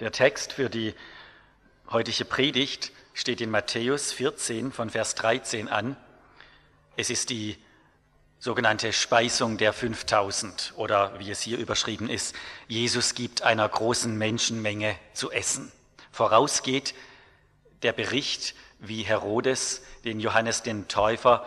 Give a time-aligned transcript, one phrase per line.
[0.00, 0.94] Der Text für die
[1.90, 5.96] heutige Predigt steht in Matthäus 14 von Vers 13 an.
[6.98, 7.56] Es ist die
[8.38, 12.34] sogenannte Speisung der 5000 oder wie es hier überschrieben ist,
[12.68, 15.72] Jesus gibt einer großen Menschenmenge zu essen.
[16.12, 16.94] Vorausgeht
[17.80, 21.46] der Bericht, wie Herodes den Johannes den Täufer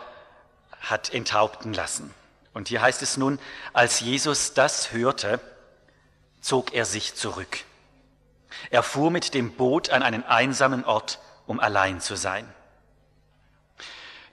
[0.80, 2.12] hat enthaupten lassen.
[2.52, 3.38] Und hier heißt es nun,
[3.72, 5.38] als Jesus das hörte,
[6.40, 7.64] zog er sich zurück.
[8.70, 12.46] Er fuhr mit dem Boot an einen einsamen Ort, um allein zu sein.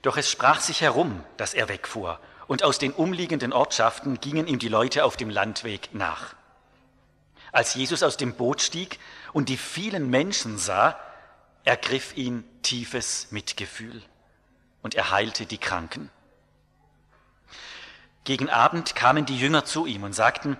[0.02, 4.58] Doch es sprach sich herum, dass er wegfuhr, und aus den umliegenden Ortschaften gingen ihm
[4.58, 6.34] die Leute auf dem Landweg nach.
[7.52, 8.98] Als Jesus aus dem Boot stieg
[9.32, 10.98] und die vielen Menschen sah,
[11.64, 14.02] ergriff ihn tiefes Mitgefühl
[14.82, 16.10] und er heilte die Kranken.
[18.24, 20.56] Gegen Abend kamen die Jünger zu ihm und sagten,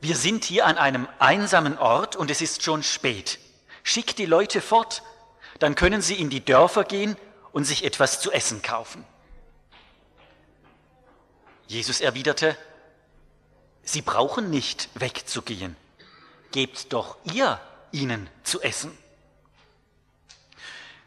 [0.00, 3.38] wir sind hier an einem einsamen Ort und es ist schon spät.
[3.82, 5.02] Schick die Leute fort,
[5.58, 7.16] dann können sie in die Dörfer gehen
[7.52, 9.04] und sich etwas zu essen kaufen.
[11.66, 12.56] Jesus erwiderte,
[13.88, 15.74] Sie brauchen nicht wegzugehen,
[16.52, 17.58] gebt doch ihr
[17.90, 18.96] ihnen zu essen.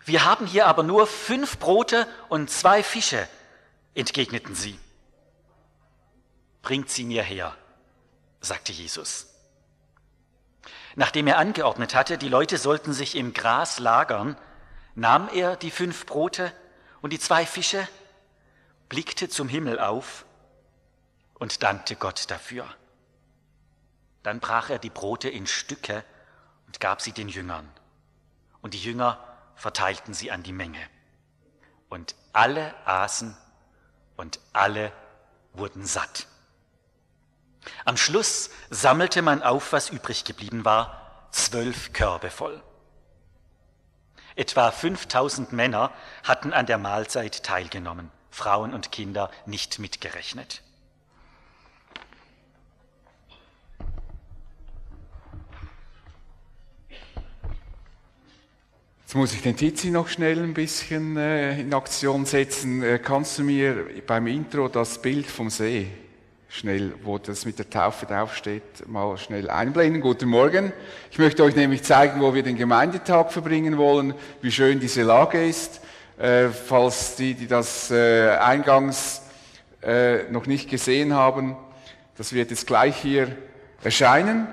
[0.04, 3.28] Wir haben hier aber nur fünf Brote und zwei Fische,
[3.94, 4.80] entgegneten sie.
[6.64, 7.56] Bringt sie mir her,
[8.42, 9.28] sagte Jesus.
[10.96, 14.36] Nachdem er angeordnet hatte, die Leute sollten sich im Gras lagern,
[14.96, 16.52] nahm er die fünf Brote
[17.02, 17.88] und die zwei Fische,
[18.90, 20.26] blickte zum Himmel auf
[21.36, 22.68] und dankte Gott dafür.
[24.24, 26.04] Dann brach er die Brote in Stücke
[26.68, 27.68] und gab sie den Jüngern.
[28.62, 29.18] Und die Jünger
[29.56, 30.80] verteilten sie an die Menge.
[31.90, 33.36] Und alle aßen
[34.18, 34.92] und alle
[35.54, 36.28] wurden satt.
[37.86, 42.62] Am Schluss sammelte man auf, was übrig geblieben war, zwölf Körbe voll.
[44.36, 45.92] Etwa 5000 Männer
[46.24, 50.64] hatten an der Mahlzeit teilgenommen, Frauen und Kinder nicht mitgerechnet.
[59.02, 62.82] Jetzt muss ich den Tizi noch schnell ein bisschen äh, in Aktion setzen.
[62.82, 65.92] Äh, kannst du mir beim Intro das Bild vom See
[66.52, 70.02] schnell, wo das mit der Taufe draufsteht, mal schnell einblenden.
[70.02, 70.74] Guten Morgen.
[71.10, 75.48] Ich möchte euch nämlich zeigen, wo wir den Gemeindetag verbringen wollen, wie schön diese Lage
[75.48, 75.80] ist.
[76.18, 79.22] Äh, falls die, die das äh, eingangs
[79.82, 81.56] äh, noch nicht gesehen haben,
[82.18, 83.34] das wird jetzt gleich hier
[83.82, 84.48] erscheinen.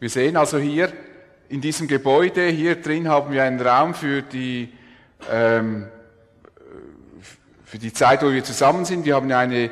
[0.00, 0.92] Wir sehen also hier
[1.48, 4.70] in diesem Gebäude, hier drin haben wir einen Raum für die,
[5.32, 5.86] ähm,
[7.64, 9.06] für die Zeit, wo wir zusammen sind.
[9.06, 9.70] Wir haben eine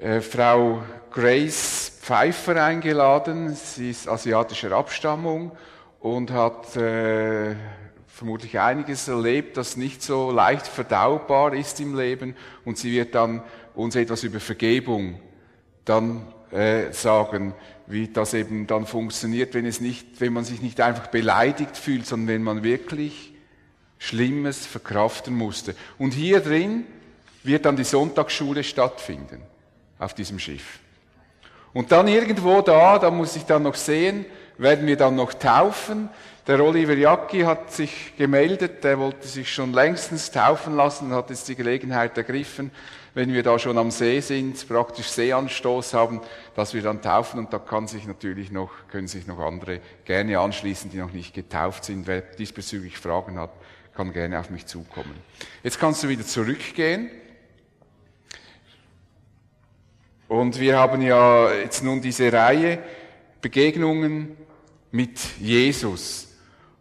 [0.00, 3.54] äh, Frau Grace Pfeiffer eingeladen.
[3.54, 5.52] Sie ist asiatischer Abstammung
[6.00, 7.54] und hat äh,
[8.08, 12.36] vermutlich einiges erlebt, das nicht so leicht verdaubar ist im Leben.
[12.64, 13.42] Und sie wird dann
[13.74, 15.20] uns etwas über Vergebung
[15.84, 17.54] dann äh, sagen,
[17.86, 22.06] wie das eben dann funktioniert, wenn es nicht, wenn man sich nicht einfach beleidigt fühlt,
[22.06, 23.32] sondern wenn man wirklich
[23.98, 25.74] Schlimmes verkraften musste.
[25.98, 26.84] Und hier drin
[27.42, 29.42] wird dann die Sonntagsschule stattfinden
[29.98, 30.78] auf diesem Schiff.
[31.72, 34.24] Und dann irgendwo da, da muss ich dann noch sehen,
[34.58, 36.08] werden wir dann noch taufen.
[36.46, 41.48] Der Oliver Jacki hat sich gemeldet, der wollte sich schon längstens taufen lassen, hat jetzt
[41.48, 42.70] die Gelegenheit ergriffen,
[43.14, 46.20] wenn wir da schon am See sind, praktisch Seeanstoß haben,
[46.54, 50.38] dass wir dann taufen und da kann sich natürlich noch, können sich noch andere gerne
[50.38, 52.06] anschließen, die noch nicht getauft sind.
[52.06, 53.50] Wer diesbezüglich Fragen hat,
[53.94, 55.14] kann gerne auf mich zukommen.
[55.62, 57.08] Jetzt kannst du wieder zurückgehen.
[60.34, 62.82] Und wir haben ja jetzt nun diese Reihe
[63.40, 64.36] Begegnungen
[64.90, 66.36] mit Jesus.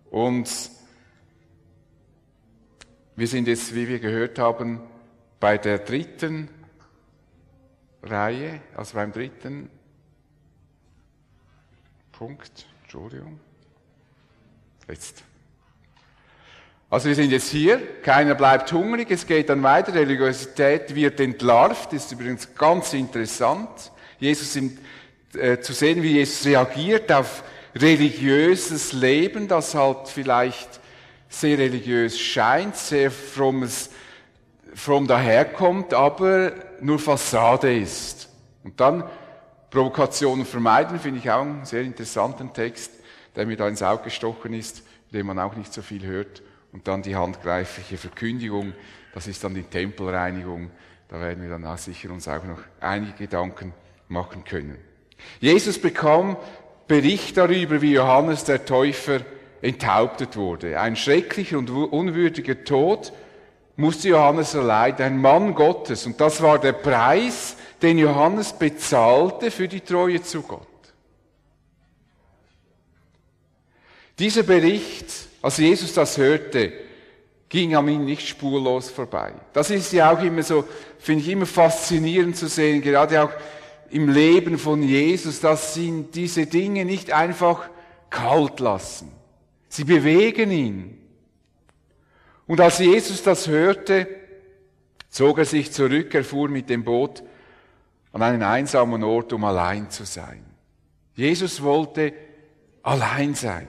[0.09, 0.49] Und
[3.15, 4.81] wir sind jetzt, wie wir gehört haben,
[5.39, 6.49] bei der dritten
[8.01, 9.69] Reihe, also beim dritten
[12.11, 13.39] Punkt, Entschuldigung.
[14.87, 15.23] Jetzt.
[16.93, 21.91] Also wir sind jetzt hier, keiner bleibt hungrig, es geht dann weiter, Religiosität wird entlarvt,
[21.91, 23.67] das ist übrigens ganz interessant.
[24.19, 24.77] Jesus im,
[25.33, 27.43] äh, zu sehen, wie Jesus reagiert auf
[27.73, 30.79] religiöses Leben, das halt vielleicht
[31.29, 33.89] sehr religiös scheint, sehr frommes,
[34.75, 38.29] fromm daherkommt, aber nur Fassade ist.
[38.63, 39.03] Und dann
[39.71, 42.91] Provokationen vermeiden, finde ich auch einen sehr interessanten Text,
[43.35, 46.43] der mir da ins Auge gestochen ist, den man auch nicht so viel hört.
[46.73, 48.73] Und dann die handgreifliche Verkündigung,
[49.13, 50.71] das ist dann die Tempelreinigung.
[51.07, 53.73] Da werden wir dann auch sicher uns auch noch einige Gedanken
[54.07, 54.77] machen können.
[55.39, 56.35] Jesus bekam
[56.87, 59.21] Bericht darüber, wie Johannes der Täufer
[59.61, 60.79] enthauptet wurde.
[60.79, 63.13] Ein schrecklicher und unwürdiger Tod
[63.75, 66.05] musste Johannes erleiden, ein Mann Gottes.
[66.05, 70.67] Und das war der Preis, den Johannes bezahlte für die Treue zu Gott.
[74.19, 75.07] Dieser Bericht,
[75.43, 76.71] als Jesus das hörte,
[77.49, 79.33] ging an ihm nicht spurlos vorbei.
[79.51, 80.63] Das ist ja auch immer so,
[80.97, 83.31] finde ich immer faszinierend zu sehen, gerade auch
[83.91, 87.69] im Leben von Jesus, dass ihn diese Dinge nicht einfach
[88.09, 89.11] kalt lassen.
[89.67, 90.97] Sie bewegen ihn.
[92.47, 94.07] Und als Jesus das hörte,
[95.09, 97.21] zog er sich zurück, er fuhr mit dem Boot
[98.13, 100.45] an einen einsamen Ort, um allein zu sein.
[101.15, 102.13] Jesus wollte
[102.81, 103.67] allein sein.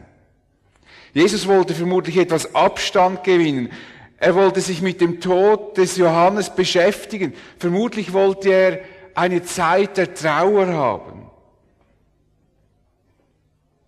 [1.14, 3.70] Jesus wollte vermutlich etwas Abstand gewinnen.
[4.18, 7.34] Er wollte sich mit dem Tod des Johannes beschäftigen.
[7.58, 8.80] Vermutlich wollte er
[9.14, 11.30] eine Zeit der Trauer haben.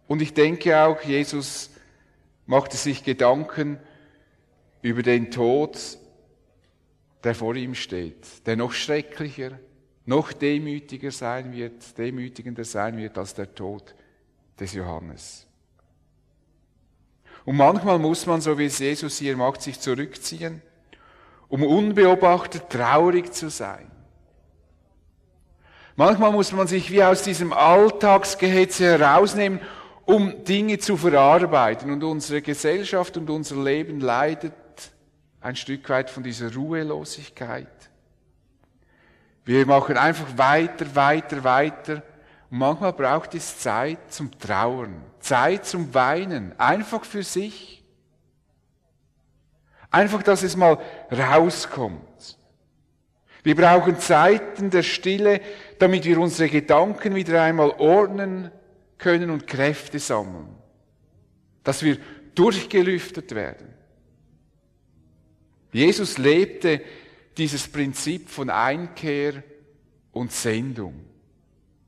[0.06, 1.70] Und ich denke auch, Jesus
[2.46, 3.81] machte sich Gedanken
[4.82, 5.76] über den Tod,
[7.25, 9.58] der vor ihm steht, der noch schrecklicher,
[10.05, 13.96] noch demütiger sein wird, demütigender sein wird als der Tod
[14.61, 15.45] des Johannes.
[17.46, 20.62] Und manchmal muss man, so wie es Jesus hier macht, sich zurückziehen,
[21.48, 23.88] um unbeobachtet traurig zu sein.
[25.94, 29.60] Manchmal muss man sich wie aus diesem Alltagsgehetze herausnehmen,
[30.04, 31.93] um Dinge zu verarbeiten.
[31.93, 34.52] Und unsere Gesellschaft und unser Leben leidet
[35.40, 37.69] ein Stück weit von dieser Ruhelosigkeit.
[39.44, 42.02] Wir machen einfach weiter, weiter, weiter
[42.50, 47.84] und manchmal braucht es Zeit zum Trauern, Zeit zum Weinen, einfach für sich.
[49.90, 50.78] Einfach, dass es mal
[51.10, 52.38] rauskommt.
[53.43, 55.40] Wir brauchen Zeiten der Stille,
[55.78, 58.50] damit wir unsere Gedanken wieder einmal ordnen
[58.99, 60.49] können und Kräfte sammeln.
[61.62, 61.99] Dass wir
[62.34, 63.72] durchgelüftet werden.
[65.72, 66.82] Jesus lebte
[67.37, 69.42] dieses Prinzip von Einkehr
[70.12, 71.04] und Sendung.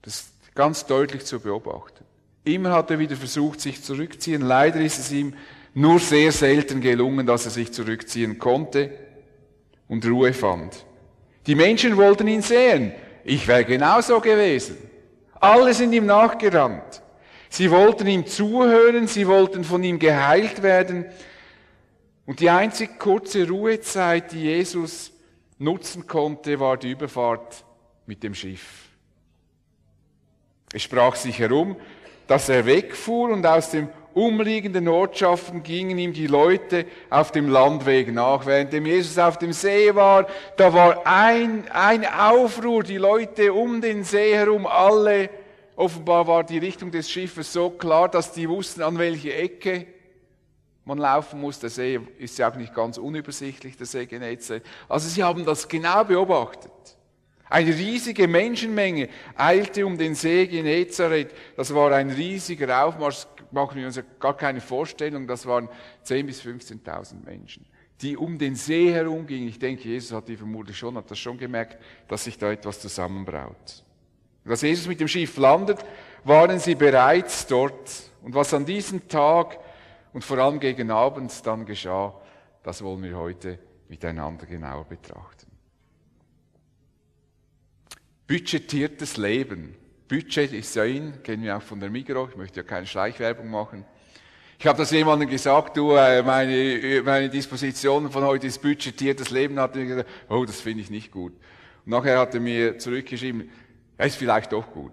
[0.03, 2.05] Das ganz deutlich zu beobachten.
[2.43, 4.43] Immer hat er wieder versucht, sich zurückziehen.
[4.43, 5.35] Leider ist es ihm
[5.73, 8.91] nur sehr selten gelungen, dass er sich zurückziehen konnte
[9.87, 10.85] und Ruhe fand.
[11.47, 12.93] Die Menschen wollten ihn sehen.
[13.23, 14.79] Ich wäre genauso gewesen.
[15.35, 17.03] Alle sind ihm nachgerannt.
[17.51, 21.07] Sie wollten ihm zuhören, sie wollten von ihm geheilt werden.
[22.27, 25.13] Und die einzig kurze Ruhezeit, die Jesus
[25.57, 27.65] nutzen konnte, war die Überfahrt
[28.07, 28.88] mit dem Schiff.
[30.73, 31.77] Es sprach sich herum,
[32.27, 38.13] dass er wegfuhr und aus dem umliegenden Ortschaften gingen ihm die Leute auf dem Landweg
[38.13, 38.47] nach.
[38.47, 40.27] Während Jesus auf dem See war,
[40.57, 45.31] da war ein, ein Aufruhr, die Leute um den See herum, alle,
[45.77, 49.87] offenbar war die Richtung des Schiffes so klar, dass die wussten, an welche Ecke
[50.85, 51.61] man laufen muss.
[51.61, 54.65] Der See ist ja auch nicht ganz unübersichtlich, der See Genezareth.
[54.89, 56.73] Also sie haben das genau beobachtet.
[57.51, 61.35] Eine riesige Menschenmenge eilte um den See Genezareth.
[61.57, 65.27] Das war ein riesiger Aufmarsch, machen wir uns gar keine Vorstellung.
[65.27, 65.69] Das waren
[66.05, 67.65] 10.000 bis 15.000 Menschen,
[68.03, 69.49] die um den See herumgingen.
[69.49, 72.81] Ich denke, Jesus hat die vermutlich schon, hat das schon gemerkt, dass sich da etwas
[72.81, 73.85] zusammenbraut.
[74.47, 75.79] als Jesus mit dem Schiff landet,
[76.25, 77.91] waren sie bereits dort.
[78.23, 79.59] Und was an diesem Tag
[80.13, 82.15] und vor allem gegen Abend dann geschah,
[82.63, 83.59] das wollen wir heute
[83.89, 85.38] miteinander genauer betrachten.
[88.29, 89.75] Budgetiertes Leben.
[90.07, 93.87] Budget ist sein, kennen wir auch von der Migros, ich möchte ja keine Schleichwerbung machen.
[94.59, 99.59] Ich habe das jemandem gesagt, du, äh, meine, meine Disposition von heute ist budgetiertes Leben,
[99.59, 101.33] hat er gesagt, oh, das finde ich nicht gut.
[101.87, 103.49] Und nachher hat er mir zurückgeschrieben,
[103.99, 104.93] ja, ist vielleicht doch gut.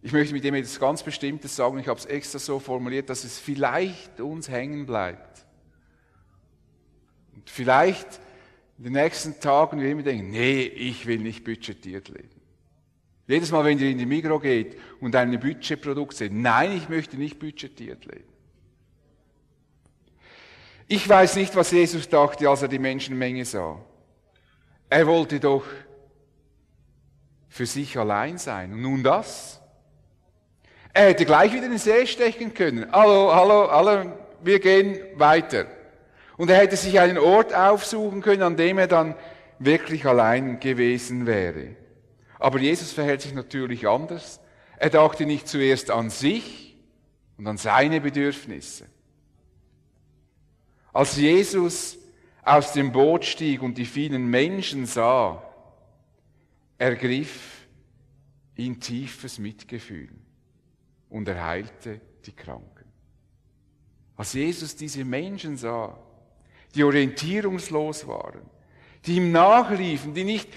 [0.00, 3.24] Ich möchte mit dem etwas ganz Bestimmtes sagen, ich habe es extra so formuliert, dass
[3.24, 5.44] es vielleicht uns hängen bleibt.
[7.34, 8.18] Und vielleicht
[8.78, 12.40] in den nächsten Tagen wir immer denken, nee, ich will nicht budgetiert leben.
[13.26, 17.16] Jedes Mal, wenn ihr in die Migro geht und ein Budgetprodukt seht, nein, ich möchte
[17.16, 18.32] nicht budgetiert leben.
[20.86, 23.78] Ich weiß nicht, was Jesus dachte, als er die Menschenmenge sah.
[24.88, 25.64] Er wollte doch
[27.48, 28.72] für sich allein sein.
[28.72, 29.60] Und nun das?
[30.94, 32.90] Er hätte gleich wieder in den See stechen können.
[32.90, 35.66] Hallo, hallo, hallo, wir gehen weiter.
[36.38, 39.16] Und er hätte sich einen Ort aufsuchen können, an dem er dann
[39.58, 41.74] wirklich allein gewesen wäre.
[42.38, 44.40] Aber Jesus verhält sich natürlich anders.
[44.78, 46.76] Er dachte nicht zuerst an sich
[47.36, 48.86] und an seine Bedürfnisse.
[50.92, 51.98] Als Jesus
[52.42, 55.42] aus dem Boot stieg und die vielen Menschen sah,
[56.78, 57.66] ergriff
[58.54, 60.10] in tiefes Mitgefühl
[61.10, 62.84] und er heilte die Kranken.
[64.16, 65.98] Als Jesus diese Menschen sah,
[66.74, 68.42] die orientierungslos waren,
[69.06, 70.48] die ihm nachliefen, die nicht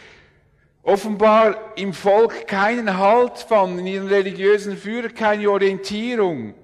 [0.83, 6.55] offenbar im Volk keinen Halt fanden, in ihren religiösen Führer keine Orientierung,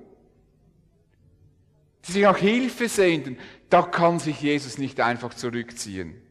[2.07, 3.37] die sich nach Hilfe sehnten,
[3.69, 6.21] da kann sich Jesus nicht einfach zurückziehen.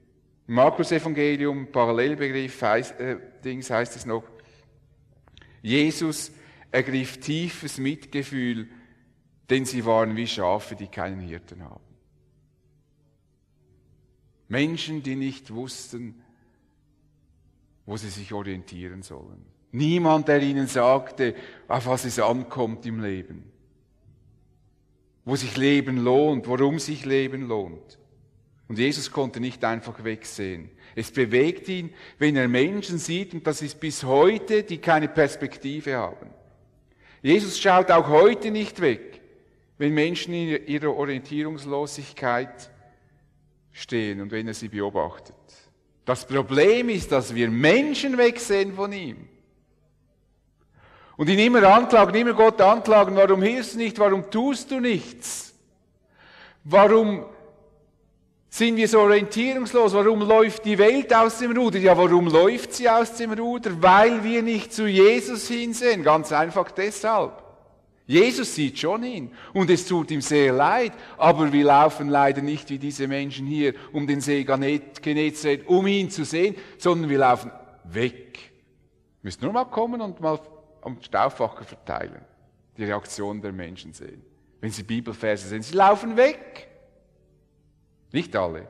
[0.49, 4.25] Im Markus-Evangelium, Parallelbegriff, heißt, äh, Dings heißt es noch,
[5.61, 6.33] Jesus
[6.71, 8.69] ergriff tiefes Mitgefühl,
[9.51, 11.81] denn sie waren wie Schafe, die keinen Hirten haben.
[14.49, 16.23] Menschen, die nicht wussten,
[17.85, 19.45] wo sie sich orientieren sollen.
[19.73, 21.35] Niemand, der ihnen sagte,
[21.69, 23.45] auf was es ankommt im Leben.
[25.25, 27.99] Wo sich Leben lohnt, worum sich Leben lohnt.
[28.69, 30.71] Und Jesus konnte nicht einfach wegsehen.
[30.95, 35.97] Es bewegt ihn, wenn er Menschen sieht, und das ist bis heute, die keine Perspektive
[35.97, 36.31] haben.
[37.23, 39.21] Jesus schaut auch heute nicht weg,
[39.79, 42.71] wenn Menschen in ihrer Orientierungslosigkeit
[43.77, 45.35] stehen und wenn er sie beobachtet.
[46.05, 49.29] Das Problem ist, dass wir Menschen wegsehen von ihm.
[51.17, 55.55] Und ihn immer anklagen, immer Gott anklagen, warum hilfst du nicht, warum tust du nichts?
[56.65, 57.27] Warum
[58.49, 59.93] sind wir so orientierungslos?
[59.95, 61.79] Warum läuft die Welt aus dem Ruder?
[61.79, 63.71] Ja, warum läuft sie aus dem Ruder?
[63.83, 66.03] Weil wir nicht zu Jesus hinsehen.
[66.03, 67.46] Ganz einfach deshalb.
[68.07, 72.71] Jesus sieht schon hin und es tut ihm sehr leid, aber wir laufen leider nicht
[72.71, 77.51] wie diese Menschen hier um den See Genezareth, um ihn zu sehen, sondern wir laufen
[77.83, 78.53] weg.
[79.23, 80.39] Wir müssen nur mal kommen und mal
[80.83, 82.25] am Stauffacher verteilen,
[82.77, 84.23] die Reaktion der Menschen sehen.
[84.61, 86.69] Wenn sie Bibelverse sehen, sie laufen weg.
[88.13, 88.69] Nicht alle,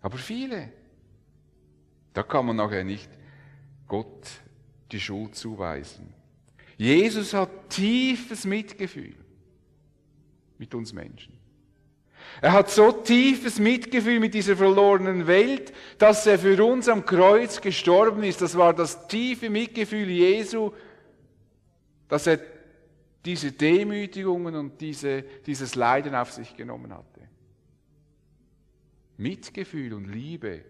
[0.00, 0.72] aber viele.
[2.14, 3.10] Da kann man nachher nicht
[3.86, 4.26] Gott
[4.90, 6.14] die Schuld zuweisen.
[6.80, 9.14] Jesus hat tiefes Mitgefühl
[10.56, 11.34] mit uns Menschen.
[12.40, 17.60] Er hat so tiefes Mitgefühl mit dieser verlorenen Welt, dass er für uns am Kreuz
[17.60, 18.40] gestorben ist.
[18.40, 20.72] Das war das tiefe Mitgefühl Jesu,
[22.08, 22.40] dass er
[23.26, 27.28] diese Demütigungen und diese, dieses Leiden auf sich genommen hatte.
[29.18, 30.64] Mitgefühl und Liebe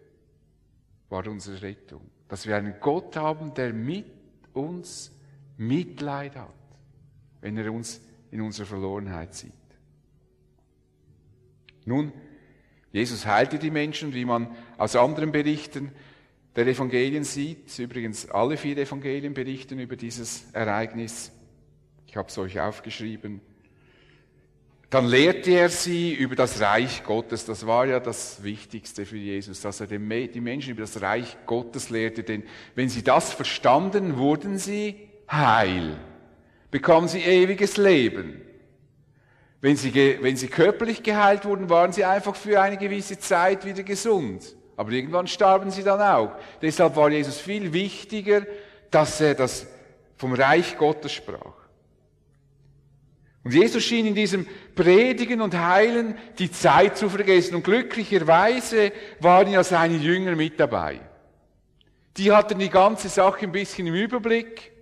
[1.09, 2.11] war unsere Rettung.
[2.27, 4.07] Dass wir einen Gott haben, der mit
[4.55, 5.13] uns
[5.61, 6.55] Mitleid hat,
[7.43, 8.01] wenn er uns
[8.31, 9.53] in unserer Verlorenheit sieht.
[11.85, 12.13] Nun,
[12.93, 15.93] Jesus heilte die Menschen, wie man aus anderen Berichten
[16.57, 17.79] der Evangelien sieht.
[17.79, 21.31] Übrigens, alle vier Evangelien berichten über dieses Ereignis.
[22.07, 23.43] Ich habe es euch aufgeschrieben.
[24.89, 27.45] Dann lehrte er sie über das Reich Gottes.
[27.45, 31.91] Das war ja das Wichtigste für Jesus, dass er die Menschen über das Reich Gottes
[31.91, 32.23] lehrte.
[32.25, 35.97] Denn wenn sie das verstanden, wurden sie heil,
[36.71, 38.43] bekamen sie ewiges Leben.
[39.61, 43.83] Wenn sie, wenn sie körperlich geheilt wurden, waren sie einfach für eine gewisse Zeit wieder
[43.83, 44.57] gesund.
[44.77, 46.33] Aber irgendwann starben sie dann auch.
[46.63, 48.47] Deshalb war Jesus viel wichtiger,
[48.91, 49.67] dass er das
[50.17, 51.61] vom Reich Gottes sprach.
[53.43, 57.55] Und Jesus schien in diesem Predigen und Heilen die Zeit zu vergessen.
[57.55, 61.01] Und glücklicherweise waren ja seine Jünger mit dabei.
[62.17, 64.73] Die hatten die ganze Sache ein bisschen im Überblick.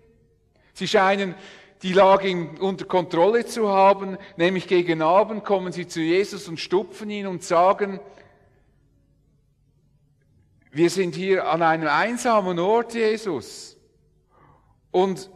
[0.78, 1.35] Sie scheinen
[1.82, 4.16] die Lage unter Kontrolle zu haben.
[4.37, 8.00] Nämlich gegen Abend kommen sie zu Jesus und stupfen ihn und sagen,
[10.70, 13.76] wir sind hier an einem einsamen Ort, Jesus.
[14.90, 15.30] Und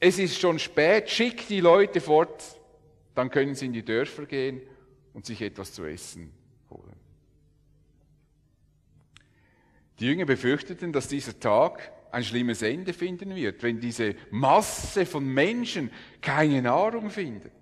[0.00, 2.58] es ist schon spät, schick die Leute fort
[3.18, 4.62] dann können sie in die Dörfer gehen
[5.12, 6.32] und sich etwas zu essen
[6.70, 6.94] holen.
[9.98, 15.26] Die Jünger befürchteten, dass dieser Tag ein schlimmes Ende finden wird, wenn diese Masse von
[15.26, 17.52] Menschen keine Nahrung findet.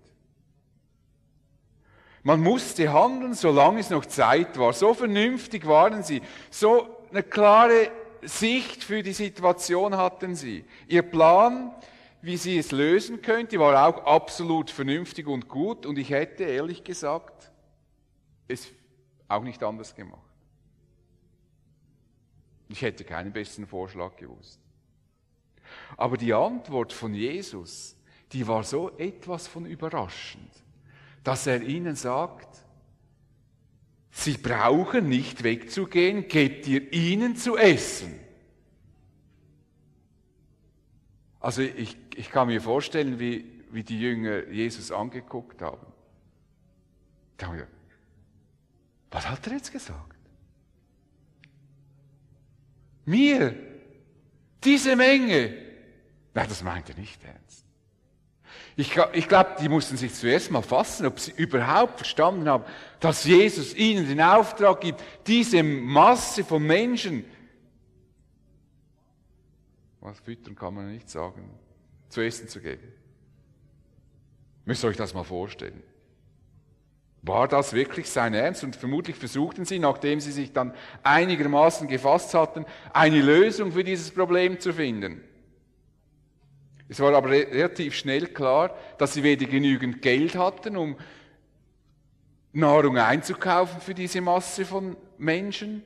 [2.23, 4.73] Man musste handeln, solange es noch Zeit war.
[4.73, 7.91] So vernünftig waren sie, so eine klare
[8.23, 10.65] Sicht für die Situation hatten sie.
[10.89, 11.73] Ihr Plan
[12.27, 16.83] wie sie es lösen könnte, war auch absolut vernünftig und gut und ich hätte ehrlich
[16.83, 17.53] gesagt
[18.49, 18.73] es
[19.29, 20.26] auch nicht anders gemacht.
[22.69, 24.61] Ich hätte keinen besseren Vorschlag gewusst.
[25.97, 27.97] Aber die Antwort von Jesus,
[28.33, 30.51] die war so etwas von überraschend,
[31.23, 32.67] dass er ihnen sagt,
[34.19, 38.19] Sie brauchen nicht wegzugehen, gebt ihr ihnen zu essen.
[41.39, 45.87] Also ich, ich kann mir vorstellen, wie, wie die Jünger Jesus angeguckt haben.
[49.11, 50.16] Was hat er jetzt gesagt?
[53.07, 53.55] Mir,
[54.63, 55.67] diese Menge,
[56.37, 57.65] Nein, das meint er nicht ernst.
[58.77, 62.65] Ich, ich glaube, die mussten sich zuerst mal fassen, ob sie überhaupt verstanden haben,
[63.01, 67.25] dass Jesus ihnen den Auftrag gibt, diese Masse von Menschen,
[70.01, 71.49] was füttern kann man nicht sagen,
[72.11, 72.93] zu essen zu geben.
[74.67, 75.83] Müsst ihr euch das mal vorstellen.
[77.27, 78.63] War das wirklich sein Ernst?
[78.63, 84.13] Und vermutlich versuchten sie, nachdem sie sich dann einigermaßen gefasst hatten, eine Lösung für dieses
[84.13, 85.23] Problem zu finden.
[86.89, 90.97] Es war aber relativ schnell klar, dass sie weder genügend Geld hatten, um
[92.53, 95.83] Nahrung einzukaufen für diese Masse von Menschen,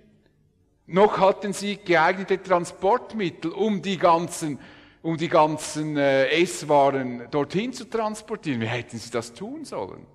[0.87, 4.59] noch hatten sie geeignete Transportmittel, um die ganzen,
[5.03, 8.61] um die ganzen äh, Esswaren dorthin zu transportieren.
[8.61, 10.07] Wie hätten sie das tun sollen?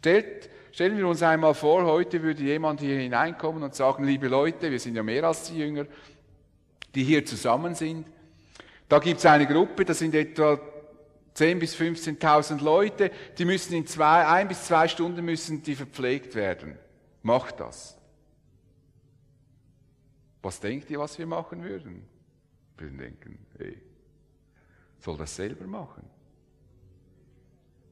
[0.00, 4.70] Stellt, stellen wir uns einmal vor, heute würde jemand hier hineinkommen und sagen, liebe Leute,
[4.70, 5.84] wir sind ja mehr als die Jünger,
[6.94, 8.06] die hier zusammen sind,
[8.88, 10.58] da gibt es eine Gruppe, das sind etwa
[11.36, 16.34] 10.000 bis 15.000 Leute, die müssen in zwei, ein bis zwei Stunden müssen die verpflegt
[16.34, 16.78] werden.
[17.22, 17.98] Macht das.
[20.40, 22.08] Was denkt ihr, was wir machen würden?
[22.78, 23.76] Wir denken, hey,
[24.98, 26.08] soll das selber machen.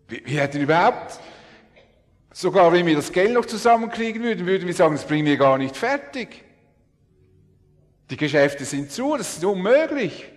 [0.08, 1.20] Wir, wir hätten überhaupt,
[2.38, 5.58] sogar wenn wir das Geld noch zusammenkriegen würden, würden wir sagen, das bringen wir gar
[5.58, 6.44] nicht fertig.
[8.10, 10.30] Die Geschäfte sind zu, das ist unmöglich.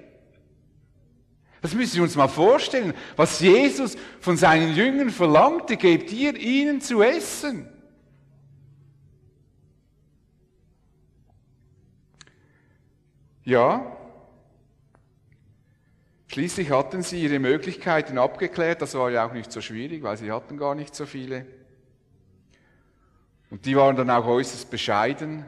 [1.61, 6.81] Das müssen wir uns mal vorstellen, was Jesus von seinen Jüngern verlangte, gebt ihr ihnen
[6.81, 7.69] zu essen.
[13.43, 13.95] Ja,
[16.29, 20.31] schließlich hatten sie ihre Möglichkeiten abgeklärt, das war ja auch nicht so schwierig, weil sie
[20.31, 21.60] hatten gar nicht so viele.
[23.51, 25.45] Und die waren dann auch äußerst bescheiden.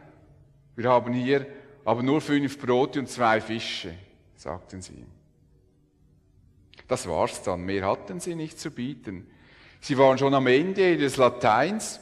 [0.75, 1.48] Wir haben hier
[1.86, 3.93] aber nur fünf Brote und zwei Fische,
[4.36, 5.05] sagten sie.
[6.88, 7.62] Das war's dann.
[7.62, 9.27] Mehr hatten sie nicht zu bieten.
[9.79, 12.00] Sie waren schon am Ende des Lateins.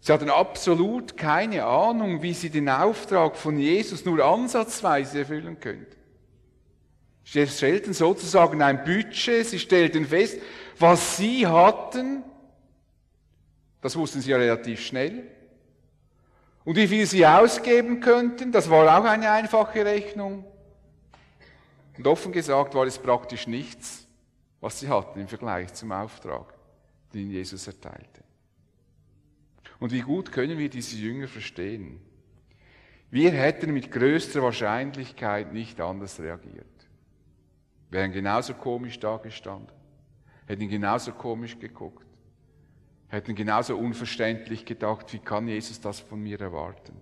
[0.00, 5.96] Sie hatten absolut keine Ahnung, wie sie den Auftrag von Jesus nur ansatzweise erfüllen könnten.
[7.24, 10.40] Sie stellten sozusagen ein Budget, sie stellten fest,
[10.78, 12.24] was sie hatten,
[13.80, 15.24] das wussten sie ja relativ schnell.
[16.64, 20.44] Und wie viel sie ausgeben könnten, das war auch eine einfache Rechnung.
[21.96, 24.06] Und offen gesagt war es praktisch nichts
[24.60, 26.54] was sie hatten im Vergleich zum Auftrag,
[27.14, 28.22] den Jesus erteilte.
[29.78, 32.00] Und wie gut können wir diese Jünger verstehen?
[33.10, 36.66] Wir hätten mit größter Wahrscheinlichkeit nicht anders reagiert.
[37.88, 39.74] Wären genauso komisch dagestanden,
[40.46, 42.06] hätten genauso komisch geguckt,
[43.10, 46.94] hätten genauso unverständlich gedacht, wie kann Jesus das von mir erwarten?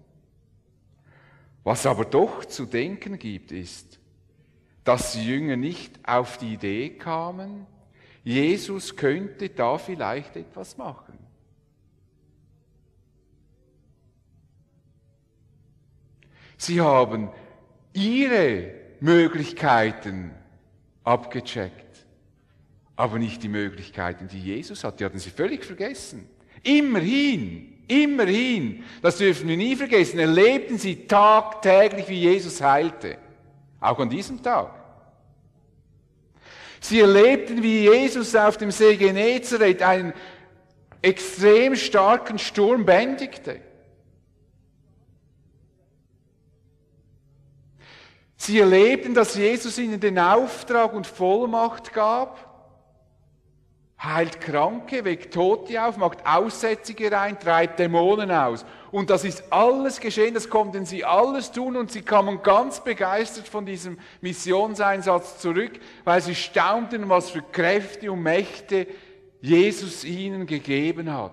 [1.65, 4.01] Was aber doch zu denken gibt, ist,
[4.85, 7.67] dass die Jünger nicht auf die Idee kamen,
[8.25, 11.19] Jesus könnte da vielleicht etwas machen.
[16.57, 17.31] Sie haben
[17.93, 20.33] ihre Möglichkeiten
[21.05, 21.88] abgecheckt,
[22.99, 24.99] aber nicht die Möglichkeiten, die Jesus hat.
[24.99, 26.29] Die hatten sie völlig vergessen.
[26.65, 33.17] Immerhin, immerhin, das dürfen wir nie vergessen, erlebten sie tagtäglich, wie Jesus heilte.
[33.79, 34.75] Auch an diesem Tag.
[36.81, 40.13] Sie erlebten, wie Jesus auf dem See Genezareth einen
[41.01, 43.61] extrem starken Sturm bändigte.
[48.37, 52.48] Sie erlebten, dass Jesus ihnen den Auftrag und Vollmacht gab,
[54.03, 58.65] heilt Kranke, weckt Tote auf, macht Aussätzige rein, treibt Dämonen aus.
[58.93, 63.49] Und das ist alles geschehen, das konnten sie alles tun und sie kamen ganz begeistert
[63.49, 65.73] von diesem Missionseinsatz zurück,
[66.05, 68.87] weil sie staunten, was für Kräfte und Mächte
[69.41, 71.33] Jesus ihnen gegeben hat.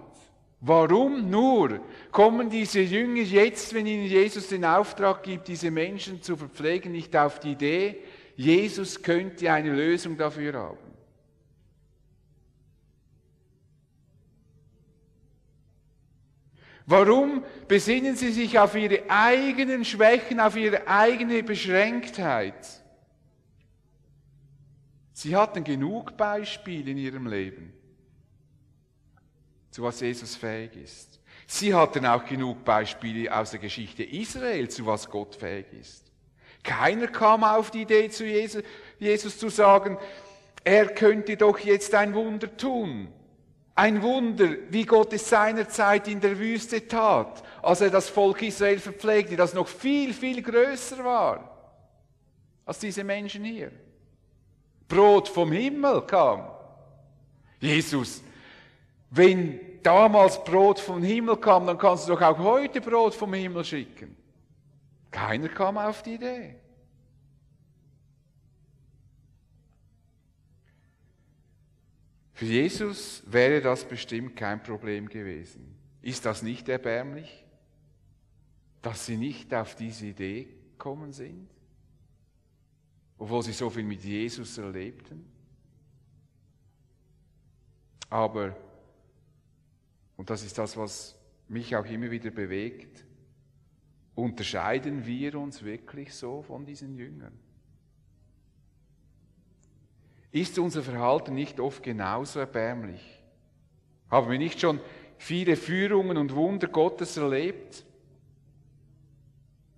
[0.59, 1.79] Warum nur
[2.11, 7.15] kommen diese Jünger jetzt, wenn ihnen Jesus den Auftrag gibt, diese Menschen zu verpflegen, nicht
[7.15, 7.97] auf die Idee,
[8.35, 10.84] Jesus könnte eine Lösung dafür haben?
[16.87, 22.83] Warum besinnen sie sich auf ihre eigenen Schwächen, auf ihre eigene Beschränktheit?
[25.13, 27.73] Sie hatten genug Beispiele in ihrem Leben,
[29.71, 31.19] zu was Jesus fähig ist.
[31.47, 36.11] Sie hatten auch genug Beispiele aus der Geschichte Israel, zu was Gott fähig ist.
[36.63, 38.63] Keiner kam auf die Idee, zu Jesus,
[38.99, 39.97] Jesus zu sagen,
[40.63, 43.07] er könnte doch jetzt ein Wunder tun.
[43.77, 48.79] Ein Wunder, wie Gott es seinerzeit in der Wüste tat, als er das Volk Israel
[48.79, 51.51] verpflegte, das noch viel, viel größer war
[52.65, 53.71] als diese Menschen hier.
[54.87, 56.47] Brot vom Himmel kam.
[57.59, 58.23] Jesus,
[59.09, 63.63] wenn damals Brot vom Himmel kam, dann kannst du doch auch heute Brot vom Himmel
[63.63, 64.15] schicken.
[65.11, 66.55] Keiner kam auf die Idee.
[72.35, 75.73] Für Jesus wäre das bestimmt kein Problem gewesen.
[76.01, 77.45] Ist das nicht erbärmlich,
[78.81, 81.49] dass sie nicht auf diese Idee gekommen sind,
[83.17, 85.25] obwohl sie so viel mit Jesus erlebten?
[88.09, 88.57] Aber,
[90.17, 91.17] und das ist das, was
[91.47, 93.05] mich auch immer wieder bewegt,
[94.13, 97.44] unterscheiden wir uns wirklich so von diesen Jüngern?
[100.35, 103.23] Ist unser Verhalten nicht oft genauso erbärmlich?
[104.11, 104.81] Haben wir nicht schon
[105.17, 107.85] viele Führungen und Wunder Gottes erlebt?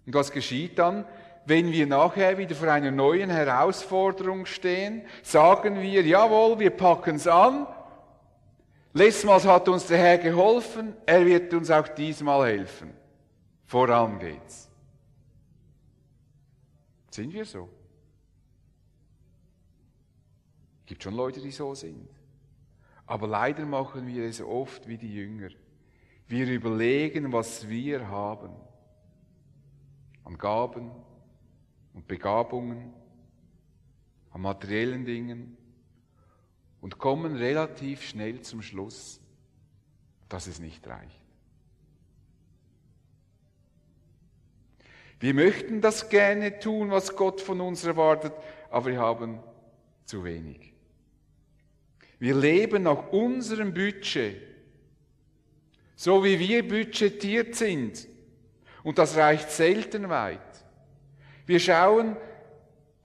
[0.08, 1.06] Und was geschieht dann,
[1.46, 5.04] wenn wir nachher wieder vor einer neuen Herausforderung stehen?
[5.22, 7.68] Sagen wir, jawohl, wir packen es an,
[8.94, 12.92] Letztes Mal hat uns der Herr geholfen, er wird uns auch diesmal helfen.
[13.68, 14.68] Voran geht's.
[17.12, 17.70] Sind wir so?
[20.88, 22.10] Gibt schon Leute, die so sind.
[23.06, 25.50] Aber leider machen wir es oft wie die Jünger.
[26.28, 28.52] Wir überlegen, was wir haben
[30.24, 30.92] an Gaben
[31.94, 32.94] und Begabungen,
[34.32, 35.58] an materiellen Dingen
[36.82, 39.22] und kommen relativ schnell zum Schluss,
[40.30, 41.22] dass es nicht reicht.
[45.20, 48.34] Wir möchten das gerne tun, was Gott von uns erwartet,
[48.70, 49.40] aber wir haben
[50.06, 50.67] zu wenig.
[52.20, 54.42] Wir leben nach unserem Budget,
[55.96, 58.08] so wie wir budgetiert sind.
[58.84, 60.40] Und das reicht selten weit.
[61.46, 62.16] Wir schauen,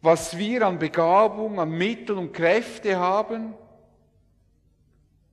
[0.01, 3.55] was wir an Begabung, an Mittel und Kräfte haben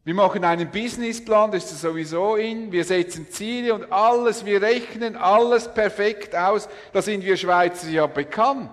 [0.10, 2.72] wir machen einen Businessplan, das ist sowieso in.
[2.72, 6.68] Wir setzen Ziele und alles, wir rechnen alles perfekt aus.
[6.94, 8.72] Da sind wir Schweizer ja bekannt.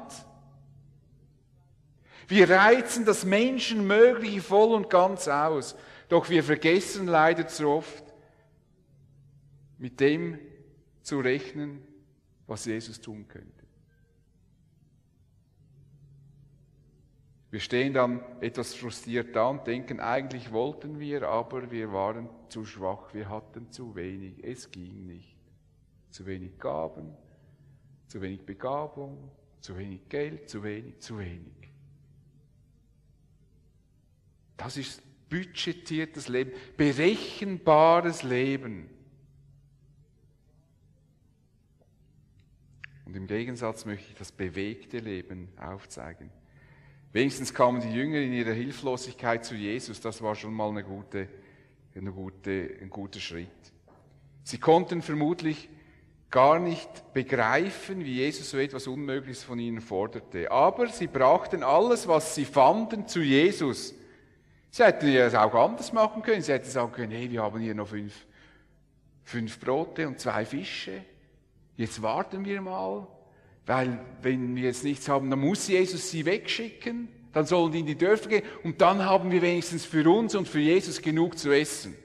[2.29, 5.77] Wir reizen das Menschenmögliche voll und ganz aus.
[6.09, 8.05] Doch wir vergessen leider zu oft,
[9.79, 10.39] mit dem
[11.03, 11.83] zu rechnen,
[12.47, 13.67] was Jesus tun könnte.
[17.51, 22.65] Wir stehen dann etwas frustriert da und denken, eigentlich wollten wir, aber wir waren zu
[22.65, 25.37] schwach, wir hatten zu wenig, es ging nicht.
[26.11, 27.17] Zu wenig Gaben,
[28.09, 31.76] zu wenig Begabung, zu wenig Geld, zu wenig, zu wenig.
[34.57, 38.89] Das ist budgetiertes Leben, berechenbares Leben.
[43.05, 46.31] Und im Gegensatz möchte ich das bewegte Leben aufzeigen.
[47.13, 50.01] Wenigstens kamen die Jünger in ihrer Hilflosigkeit zu Jesus.
[50.01, 51.29] Das war schon mal eine gute,
[51.95, 53.49] eine gute, ein guter Schritt.
[54.43, 55.69] Sie konnten vermutlich
[56.31, 60.51] gar nicht begreifen, wie Jesus so etwas Unmögliches von ihnen forderte.
[60.51, 63.95] Aber sie brachten alles, was sie fanden, zu Jesus.
[64.77, 66.43] Sie hätten es auch anders machen können.
[66.43, 68.13] Sie hätten sagen können, hey, wir haben hier noch fünf,
[69.25, 71.03] fünf Brote und zwei Fische.
[71.79, 73.07] Jetzt warten wir mal.
[73.65, 77.87] Weil wenn wir jetzt nichts haben, dann muss Jesus sie wegschicken, dann sollen die in
[77.87, 81.53] die Dörfer gehen und dann haben wir wenigstens für uns und für Jesus genug zu
[81.53, 81.97] essen.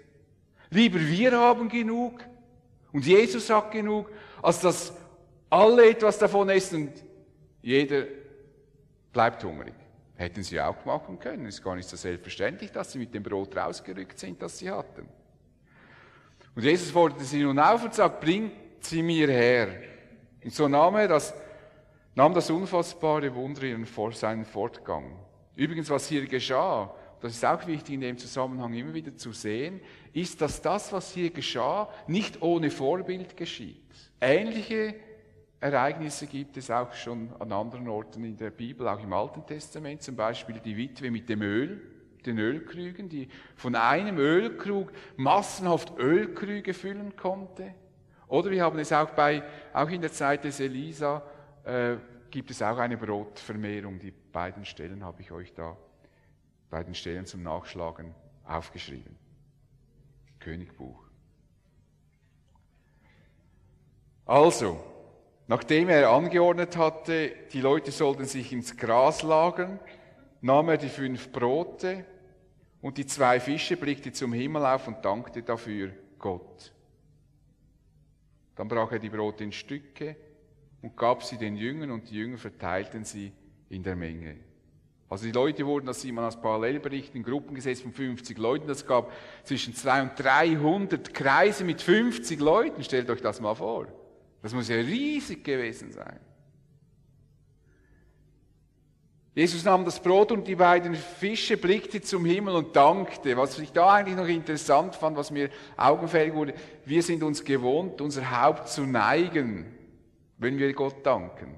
[0.69, 2.21] Lieber wir haben genug
[2.93, 4.09] und Jesus hat genug,
[4.41, 4.93] als dass
[5.49, 6.93] alle etwas davon essen und
[7.61, 8.05] jeder
[9.11, 9.73] bleibt hungrig.
[10.21, 11.45] Hätten sie auch machen können.
[11.47, 15.07] Ist gar nicht so selbstverständlich, dass sie mit dem Brot rausgerückt sind, das sie hatten.
[16.55, 19.69] Und Jesus forderte sie nun auf und sagt, bringt sie mir her.
[20.43, 21.33] Und so nahm er das
[22.15, 25.17] nahm das unfassbare Wunder in seinen Fortgang.
[25.55, 29.79] Übrigens, was hier geschah, das ist auch wichtig in dem Zusammenhang immer wieder zu sehen,
[30.13, 33.77] ist, dass das, was hier geschah, nicht ohne Vorbild geschieht.
[34.19, 34.95] Ähnliche
[35.61, 40.01] Ereignisse gibt es auch schon an anderen Orten in der Bibel, auch im Alten Testament,
[40.01, 41.79] zum Beispiel die Witwe mit dem Öl,
[42.25, 47.75] den Ölkrügen, die von einem Ölkrug massenhaft Ölkrüge füllen konnte.
[48.27, 51.21] Oder wir haben es auch bei, auch in der Zeit des Elisa
[51.63, 51.97] äh,
[52.31, 53.99] gibt es auch eine Brotvermehrung.
[53.99, 55.77] Die beiden Stellen habe ich euch da,
[56.71, 59.15] beiden Stellen zum Nachschlagen aufgeschrieben.
[60.39, 61.03] Königbuch.
[64.25, 65.00] Also,
[65.51, 69.81] nachdem er angeordnet hatte, die Leute sollten sich ins Gras lagern,
[70.39, 72.05] nahm er die fünf Brote
[72.79, 76.71] und die zwei Fische, blickte zum Himmel auf und dankte dafür Gott.
[78.55, 80.15] Dann brach er die Brote in Stücke
[80.81, 83.33] und gab sie den Jüngern und die Jünger verteilten sie
[83.67, 84.37] in der Menge.
[85.09, 88.67] Also die Leute wurden, das sieht man aus Parallelberichten, in Gruppen gesetzt von 50 Leuten.
[88.69, 89.11] Das gab
[89.43, 92.85] zwischen 200 und 300 Kreise mit 50 Leuten.
[92.85, 93.87] Stellt euch das mal vor.
[94.41, 96.19] Das muss ja riesig gewesen sein.
[99.33, 103.37] Jesus nahm das Brot und die beiden Fische, blickte zum Himmel und dankte.
[103.37, 108.01] Was ich da eigentlich noch interessant fand, was mir augenfällig wurde, wir sind uns gewohnt,
[108.01, 109.73] unser Haupt zu neigen,
[110.37, 111.57] wenn wir Gott danken.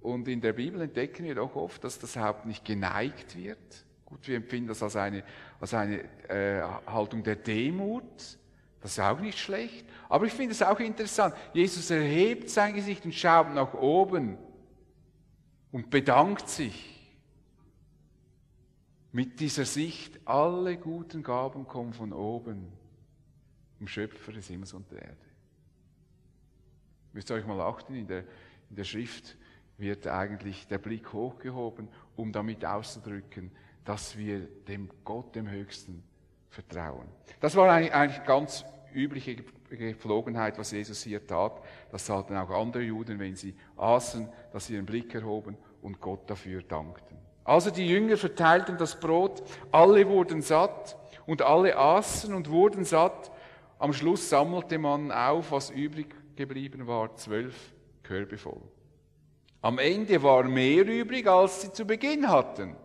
[0.00, 3.86] Und in der Bibel entdecken wir doch oft, dass das Haupt nicht geneigt wird.
[4.04, 5.24] Gut, wir empfinden das als eine,
[5.60, 8.38] als eine äh, Haltung der Demut.
[8.82, 9.86] Das ist auch nicht schlecht.
[10.08, 11.34] Aber ich finde es auch interessant.
[11.54, 14.36] Jesus erhebt sein Gesicht und schaut nach oben
[15.70, 16.88] und bedankt sich.
[19.12, 22.72] Mit dieser Sicht, alle guten Gaben kommen von oben,
[23.76, 25.16] vom Schöpfer des Himmels und der Erde.
[27.12, 28.24] Müsst ihr euch mal achten, in der,
[28.70, 29.36] in der Schrift
[29.76, 33.50] wird eigentlich der Blick hochgehoben, um damit auszudrücken,
[33.84, 36.02] dass wir dem Gott, dem Höchsten,
[36.52, 37.08] vertrauen.
[37.40, 39.36] Das war eigentlich ganz übliche
[39.70, 41.60] Gepflogenheit, was Jesus hier tat.
[41.90, 46.28] Das taten auch andere Juden, wenn sie aßen, dass sie ihren Blick erhoben und Gott
[46.28, 47.16] dafür dankten.
[47.44, 53.32] Also die Jünger verteilten das Brot, alle wurden satt und alle aßen und wurden satt.
[53.78, 58.60] Am Schluss sammelte man auf, was übrig geblieben war, zwölf Körbe voll.
[59.62, 62.76] Am Ende war mehr übrig, als sie zu Beginn hatten.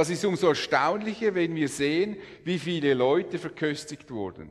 [0.00, 4.48] Das ist umso erstaunlicher, wenn wir sehen, wie viele Leute verköstigt wurden.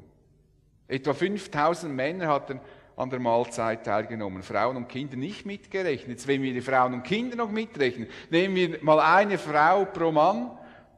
[0.88, 2.62] Etwa 5000 Männer hatten
[2.96, 6.08] an der Mahlzeit teilgenommen, Frauen und Kinder nicht mitgerechnet.
[6.08, 10.12] Jetzt, wenn wir die Frauen und Kinder noch mitrechnen, nehmen wir mal eine Frau pro
[10.12, 10.52] Mann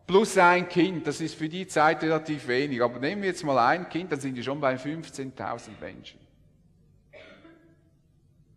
[0.05, 3.57] plus ein Kind, das ist für die Zeit relativ wenig, aber nehmen wir jetzt mal
[3.57, 6.19] ein Kind, dann sind wir schon bei 15.000 Menschen.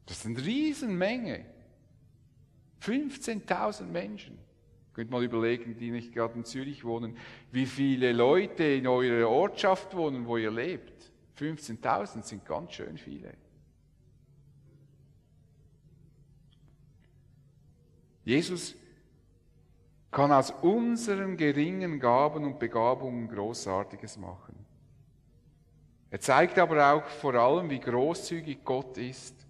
[0.06, 1.44] Das ist eine Riesenmenge.
[2.82, 4.44] 15.000 Menschen.
[4.94, 7.16] Könnt mal überlegen, die nicht gerade in Zürich wohnen,
[7.50, 11.10] wie viele Leute in eurer Ortschaft wohnen, wo ihr lebt.
[11.38, 13.34] 15.000 sind ganz schön viele.
[18.24, 18.74] Jesus
[20.10, 24.54] kann aus unseren geringen Gaben und Begabungen Großartiges machen.
[26.10, 29.44] Er zeigt aber auch vor allem, wie großzügig Gott ist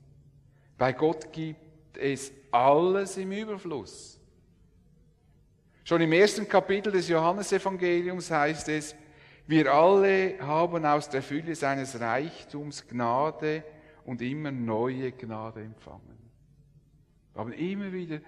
[0.76, 4.13] bei Gott gibt es alles im Überfluss.
[5.84, 8.96] Schon im ersten Kapitel des Johannesevangeliums heißt es,
[9.46, 13.62] wir alle haben aus der Fülle seines Reichtums Gnade
[14.06, 16.18] und immer neue Gnade empfangen.
[17.34, 18.20] Wir haben immer wieder,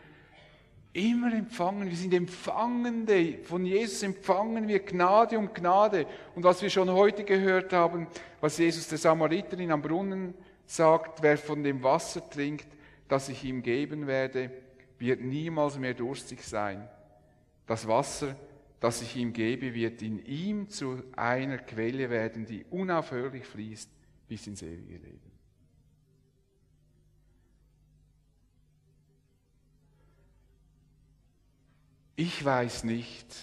[0.93, 1.89] immer empfangen.
[1.89, 3.39] Wir sind Empfangende.
[3.45, 6.07] Von Jesus empfangen wir Gnade um Gnade.
[6.35, 8.07] Und was wir schon heute gehört haben,
[8.43, 10.35] was Jesus der Samariterin am Brunnen
[10.67, 12.67] sagt, wer von dem Wasser trinkt,
[13.09, 14.51] das ich ihm geben werde,
[14.99, 16.87] wird niemals mehr durstig sein.
[17.67, 18.37] Das Wasser,
[18.81, 23.91] das ich ihm gebe, wird in ihm zu einer Quelle werden, die unaufhörlich fließt
[24.29, 25.33] bis ins ewige Leben.
[32.15, 33.35] Ich weiß nicht,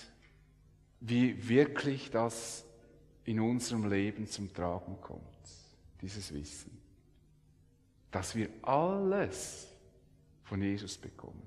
[1.00, 2.66] wie wirklich das
[3.26, 5.22] in unserem Leben zum Tragen kommt,
[6.02, 6.84] dieses Wissen
[8.14, 9.68] dass wir alles
[10.44, 11.43] von Jesus bekommen.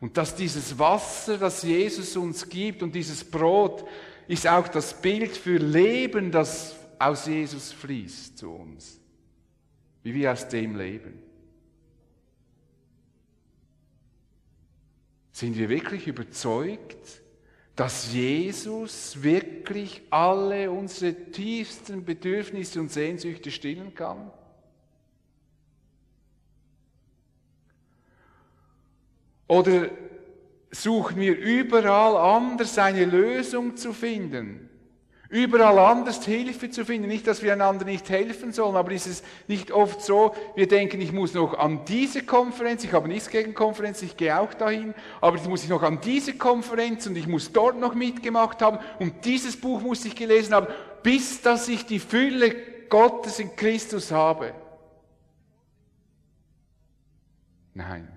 [0.00, 3.84] Und dass dieses Wasser, das Jesus uns gibt und dieses Brot,
[4.28, 9.00] ist auch das Bild für Leben, das aus Jesus fließt zu uns.
[10.02, 11.22] Wie wir aus dem leben.
[15.32, 17.22] Sind wir wirklich überzeugt,
[17.74, 24.30] dass Jesus wirklich alle unsere tiefsten Bedürfnisse und Sehnsüchte stillen kann?
[29.48, 29.90] Oder
[30.70, 34.66] suchen wir überall anders eine Lösung zu finden?
[35.28, 37.08] Überall anders Hilfe zu finden.
[37.08, 41.00] Nicht, dass wir einander nicht helfen sollen, aber ist es nicht oft so, wir denken,
[41.00, 44.94] ich muss noch an diese Konferenz, ich habe nichts gegen Konferenz, ich gehe auch dahin,
[45.20, 48.78] aber jetzt muss ich noch an diese Konferenz und ich muss dort noch mitgemacht haben
[49.00, 50.68] und dieses Buch muss ich gelesen haben,
[51.02, 52.54] bis dass ich die Fülle
[52.88, 54.54] Gottes in Christus habe.
[57.74, 58.15] Nein.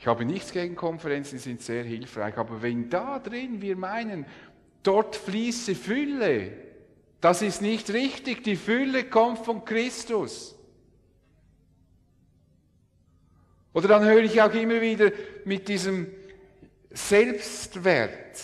[0.00, 4.24] Ich habe nichts gegen Konferenzen, die sind sehr hilfreich, aber wenn da drin wir meinen,
[4.82, 6.52] dort fließe Fülle,
[7.20, 8.42] das ist nicht richtig.
[8.42, 10.56] Die Fülle kommt von Christus.
[13.74, 15.12] Oder dann höre ich auch immer wieder
[15.44, 16.06] mit diesem
[16.88, 18.40] Selbstwert,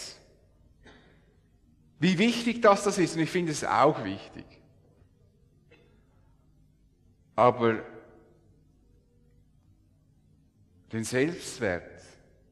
[1.99, 3.17] wie wichtig das, das ist.
[3.17, 4.45] Und ich finde es auch wichtig.
[7.35, 7.81] Aber
[10.93, 12.03] Den Selbstwert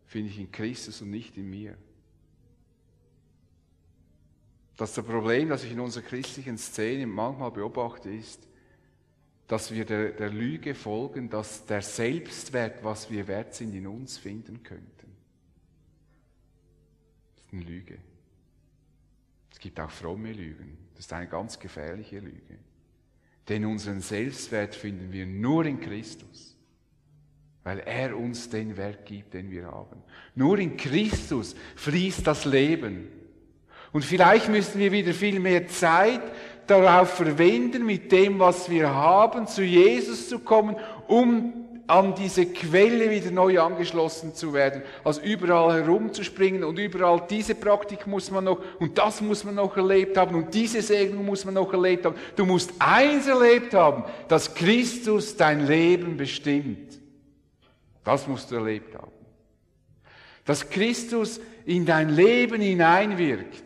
[0.06, 1.76] finde ich in Christus und nicht in mir.
[4.76, 8.48] Das Problem, das ich in unserer christlichen Szene manchmal beobachte, ist,
[9.46, 14.18] dass wir der, der Lüge folgen, dass der Selbstwert, was wir wert sind, in uns
[14.18, 15.16] finden könnten.
[17.36, 17.98] Das ist eine Lüge.
[19.52, 20.76] Es gibt auch fromme Lügen.
[20.94, 22.58] Das ist eine ganz gefährliche Lüge.
[23.48, 26.53] Denn unseren Selbstwert finden wir nur in Christus,
[27.64, 30.02] weil er uns den Wert gibt, den wir haben.
[30.34, 33.08] Nur in Christus fließt das Leben.
[33.92, 36.20] Und vielleicht müssen wir wieder viel mehr Zeit
[36.66, 40.76] darauf verwenden, mit dem, was wir haben, zu Jesus zu kommen,
[41.08, 47.54] um an diese Quelle wieder neu angeschlossen zu werden, als überall herumzuspringen und überall diese
[47.54, 51.44] Praktik muss man noch und das muss man noch erlebt haben und diese Segnung muss
[51.44, 52.16] man noch erlebt haben.
[52.36, 57.03] Du musst eins erlebt haben, dass Christus dein Leben bestimmt.
[58.04, 59.10] Das musst du erlebt haben.
[60.44, 63.64] Dass Christus in dein Leben hineinwirkt.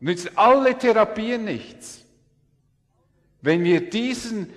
[0.00, 2.04] Nützen alle Therapien nichts.
[3.40, 4.50] Wenn wir diesen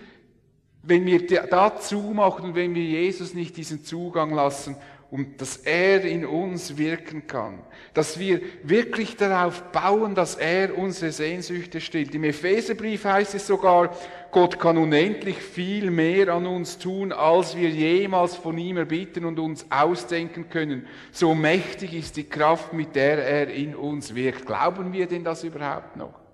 [0.83, 4.77] wenn wir da zumachen wenn wir Jesus nicht diesen Zugang lassen
[5.09, 7.59] und dass er in uns wirken kann,
[7.93, 12.13] dass wir wirklich darauf bauen, dass er unsere Sehnsüchte stillt.
[12.13, 13.95] Im Epheserbrief heißt es sogar,
[14.31, 19.39] Gott kann unendlich viel mehr an uns tun, als wir jemals von ihm erbitten und
[19.39, 20.85] uns ausdenken können.
[21.11, 24.45] So mächtig ist die Kraft, mit der er in uns wirkt.
[24.45, 26.26] Glauben wir denn das überhaupt noch?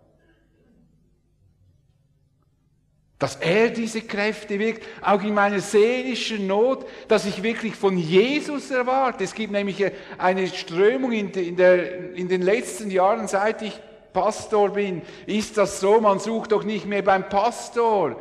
[3.24, 8.70] Dass er diese Kräfte wirkt, auch in meiner seelischen Not, dass ich wirklich von Jesus
[8.70, 9.24] erwarte.
[9.24, 9.82] Es gibt nämlich
[10.18, 13.80] eine Strömung in, der, in den letzten Jahren, seit ich
[14.12, 18.18] Pastor bin, ist das so, man sucht doch nicht mehr beim Pastor.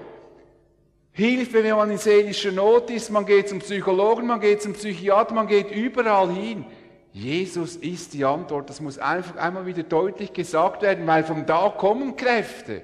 [1.11, 5.35] Hilfe, wenn man in seelischer Not ist, man geht zum Psychologen, man geht zum Psychiater,
[5.35, 6.65] man geht überall hin.
[7.13, 8.71] Jesus ist die Antwort.
[8.71, 12.83] Das muss einfach einmal wieder deutlich gesagt werden, weil von da kommen Kräfte.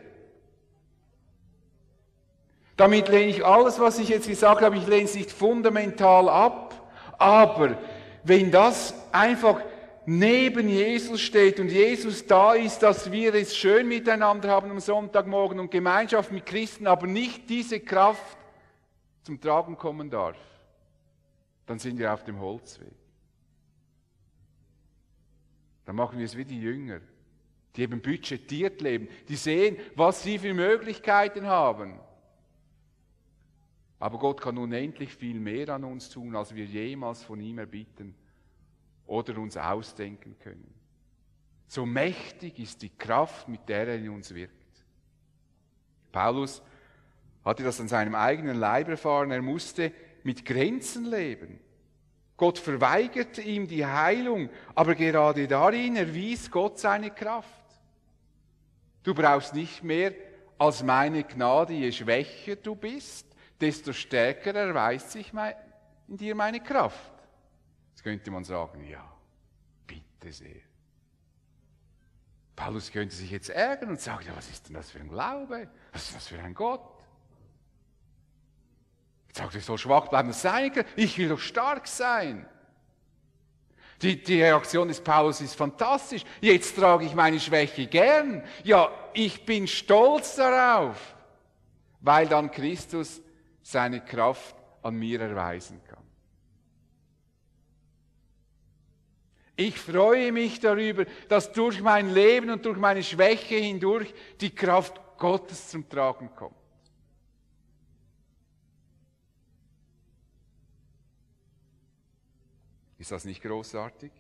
[2.79, 6.89] Damit lehne ich alles, was ich jetzt gesagt habe, ich lehne es nicht fundamental ab.
[7.19, 7.77] Aber
[8.23, 9.61] wenn das einfach
[10.07, 15.59] neben Jesus steht und Jesus da ist, dass wir es schön miteinander haben am Sonntagmorgen
[15.59, 18.39] und Gemeinschaft mit Christen, aber nicht diese Kraft
[19.25, 20.39] zum Tragen kommen darf,
[21.67, 22.95] dann sind wir auf dem Holzweg.
[25.85, 27.01] Dann machen wir es wie die Jünger,
[27.75, 31.99] die eben budgetiert leben, die sehen, was sie für Möglichkeiten haben.
[33.99, 38.15] Aber Gott kann unendlich viel mehr an uns tun, als wir jemals von ihm erbitten
[39.07, 40.73] oder uns ausdenken können.
[41.67, 44.55] So mächtig ist die Kraft, mit der er in uns wirkt.
[46.13, 46.63] Paulus
[47.45, 49.31] hatte das an seinem eigenen Leib erfahren.
[49.31, 51.59] Er musste mit Grenzen leben.
[52.37, 57.49] Gott verweigerte ihm die Heilung, aber gerade darin erwies Gott seine Kraft.
[59.03, 60.13] Du brauchst nicht mehr
[60.57, 63.28] als meine Gnade, je schwächer du bist,
[63.61, 65.33] desto stärker erweist sich
[66.09, 67.13] in dir meine Kraft.
[67.91, 69.05] Jetzt könnte man sagen, ja,
[69.87, 70.63] bitte sehr.
[72.55, 75.69] Paulus könnte sich jetzt ärgern und sagen, ja, was ist denn das für ein Glaube?
[75.93, 76.83] Was ist das für ein Gott?
[79.29, 80.85] Jetzt sagt er, ich soll schwach bleiben, sein.
[80.97, 82.47] Ich will doch stark sein.
[84.03, 86.25] Die, die Reaktion des Paulus ist fantastisch.
[86.41, 88.45] Jetzt trage ich meine Schwäche gern.
[88.63, 91.17] Ja, ich bin stolz darauf,
[92.01, 93.21] weil dann Christus
[93.71, 96.03] seine Kraft an mir erweisen kann.
[99.57, 104.99] Ich freue mich darüber, dass durch mein Leben und durch meine Schwäche hindurch die Kraft
[105.19, 106.55] Gottes zum Tragen kommt.
[112.97, 114.13] Ist das nicht großartig?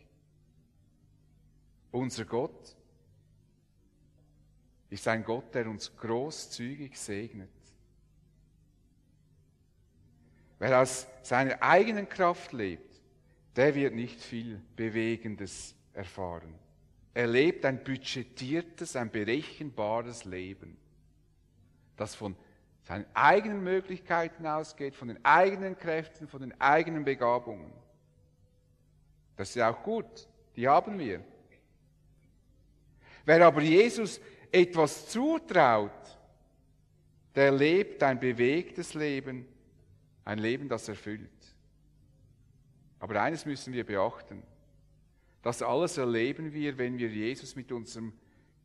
[1.91, 2.77] Unser Gott
[4.91, 7.58] ist ein Gott, der uns großzügig segnet.
[10.59, 13.01] Wer aus seiner eigenen Kraft lebt,
[13.57, 16.55] der wird nicht viel Bewegendes erfahren.
[17.15, 20.77] Er lebt ein budgetiertes, ein berechenbares Leben,
[21.97, 22.37] das von
[22.83, 27.73] seinen eigenen Möglichkeiten ausgeht, von den eigenen Kräften, von den eigenen Begabungen.
[29.37, 31.23] Das ist ja auch gut, die haben wir.
[33.25, 35.91] Wer aber Jesus etwas zutraut,
[37.35, 39.47] der lebt ein bewegtes Leben,
[40.29, 41.57] ein Leben, das erfüllt.
[43.01, 44.43] Aber eines müssen wir beachten.
[45.41, 48.13] Das alles erleben wir, wenn wir Jesus mit unserem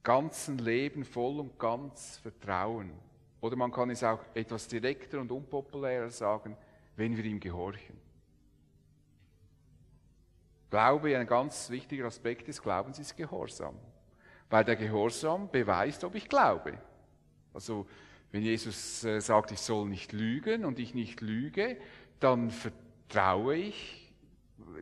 [0.03, 2.91] ganzen Leben voll und ganz vertrauen.
[3.39, 6.57] Oder man kann es auch etwas direkter und unpopulärer sagen,
[6.97, 7.97] wenn wir ihm gehorchen.
[10.70, 13.80] Glaube, ein ganz wichtiger Aspekt des Glaubens ist Gehorsam.
[14.49, 16.78] Weil der Gehorsam beweist, ob ich glaube.
[17.53, 17.88] Also,
[18.34, 21.78] wenn Jesus äh, sagt, ich soll nicht lügen und ich nicht lüge,
[22.20, 24.12] dann vertraue ich,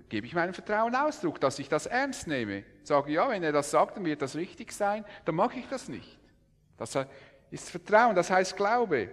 [0.08, 2.64] gebe ich meinem Vertrauen Ausdruck, dass ich das ernst nehme.
[2.84, 5.90] Sage, ja, wenn er das sagt, dann wird das richtig sein, dann mache ich das
[5.90, 6.18] nicht.
[6.78, 6.98] Das
[7.52, 9.10] ist Vertrauen, das heißt Glaube.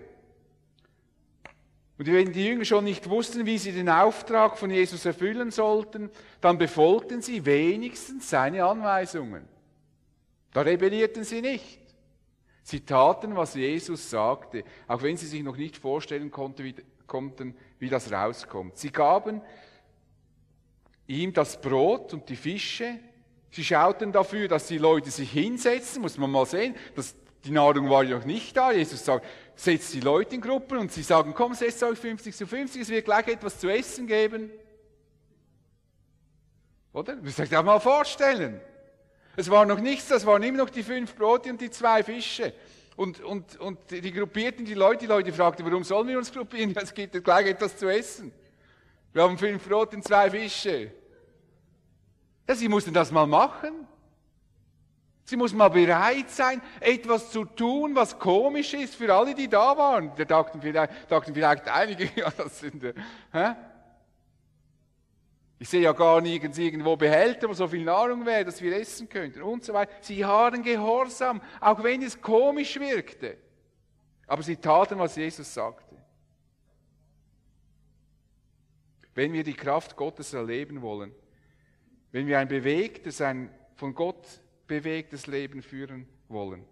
[1.99, 6.11] Und wenn die Jünger schon nicht wussten, wie sie den Auftrag von Jesus erfüllen sollten,
[6.41, 9.49] dann befolgten sie wenigstens seine Anweisungen.
[10.53, 11.78] Da rebellierten sie nicht.
[12.69, 18.13] Sie taten, was Jesus sagte, auch wenn sie sich noch nicht vorstellen konnten, wie, das
[18.13, 18.77] rauskommt.
[18.77, 19.41] Sie gaben
[21.07, 22.99] ihm das Brot und die Fische.
[23.51, 26.77] Sie schauten dafür, dass die Leute sich hinsetzen, muss man mal sehen.
[26.95, 28.71] Das, die Nahrung war ja noch nicht da.
[28.71, 32.47] Jesus sagt, setzt die Leute in Gruppen und sie sagen, komm, setzt euch 50 zu
[32.47, 34.51] 50, es wird gleich etwas zu essen geben.
[36.93, 37.17] Oder?
[37.17, 38.61] Du musst euch das mal vorstellen.
[39.39, 42.53] Es war noch nichts, das waren immer noch die fünf Brote und die zwei Fische.
[42.97, 46.75] Und, und, und die gruppierten die Leute, die Leute fragten, warum sollen wir uns gruppieren?
[46.83, 48.33] Es gibt gleich etwas zu essen.
[49.13, 50.91] Wir haben fünf Brote und zwei Fische.
[52.49, 53.87] Ja, sie mussten das mal machen.
[55.23, 59.77] Sie muss mal bereit sein, etwas zu tun, was komisch ist für alle, die da
[59.77, 60.11] waren.
[60.17, 62.93] Da dachten vielleicht, dachten vielleicht einige, ja, das sind, äh,
[63.33, 63.55] hä?
[65.61, 69.09] Ich sehe ja gar nirgends irgendwo Behälter, wo so viel Nahrung wäre, dass wir essen
[69.09, 69.93] könnten und so weiter.
[70.01, 73.37] Sie waren gehorsam, auch wenn es komisch wirkte.
[74.27, 75.97] Aber sie taten, was Jesus sagte.
[79.15, 81.13] Wenn wir die Kraft Gottes erleben wollen,
[82.13, 86.65] wenn wir ein bewegtes, ein von Gott bewegtes Leben führen wollen,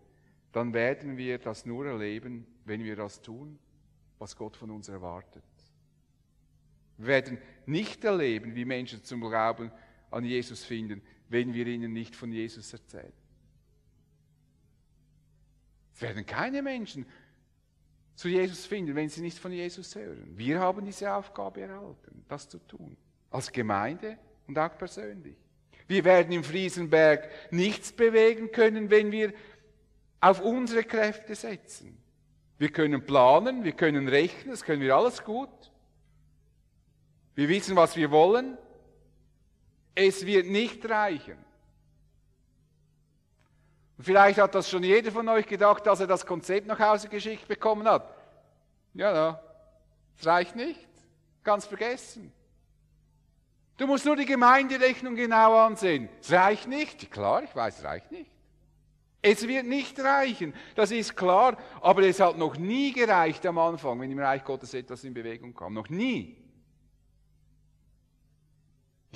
[0.52, 3.58] dann werden wir das nur erleben, wenn wir das tun,
[4.18, 5.42] was Gott von uns erwartet.
[6.98, 9.70] Wir werden nicht erleben, wie Menschen zum Glauben
[10.10, 13.12] an Jesus finden, wenn wir ihnen nicht von Jesus erzählen.
[15.94, 17.06] Es werden keine Menschen
[18.14, 20.36] zu Jesus finden, wenn sie nicht von Jesus hören.
[20.36, 22.96] Wir haben diese Aufgabe erhalten, das zu tun.
[23.30, 25.36] Als Gemeinde und auch persönlich.
[25.88, 29.32] Wir werden im Friesenberg nichts bewegen können, wenn wir
[30.20, 31.96] auf unsere Kräfte setzen.
[32.58, 35.50] Wir können planen, wir können rechnen, das können wir alles gut.
[37.36, 38.58] Wir wissen, was wir wollen.
[39.94, 41.38] Es wird nicht reichen.
[43.98, 47.08] Und vielleicht hat das schon jeder von euch gedacht, dass er das Konzept nach Hause
[47.08, 48.12] geschickt bekommen hat.
[48.94, 49.42] Ja, ja,
[50.18, 50.88] es reicht nicht.
[51.44, 52.32] Ganz vergessen.
[53.76, 56.08] Du musst nur die Gemeinderechnung genau ansehen.
[56.20, 57.10] Es reicht nicht.
[57.10, 58.30] Klar, ich weiß, es reicht nicht.
[59.22, 64.00] Es wird nicht reichen, das ist klar, aber es hat noch nie gereicht am Anfang,
[64.00, 65.74] wenn im Reich Gottes etwas in Bewegung kam.
[65.74, 66.45] Noch nie.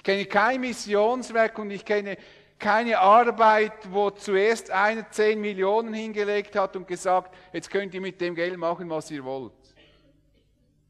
[0.01, 2.17] Ich kenne kein Missionswerk und ich kenne
[2.59, 8.19] keine Arbeit, wo zuerst einer 10 Millionen hingelegt hat und gesagt, jetzt könnt ihr mit
[8.19, 9.53] dem Geld machen, was ihr wollt.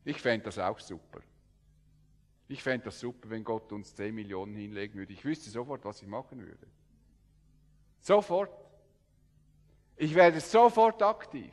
[0.05, 1.19] Ich fände das auch super.
[2.47, 5.13] Ich fände das super, wenn Gott uns 10 Millionen hinlegen würde.
[5.13, 6.69] Ich wüsste sofort, was ich machen würde.
[7.99, 8.53] Sofort.
[9.97, 11.53] Ich werde sofort aktiv.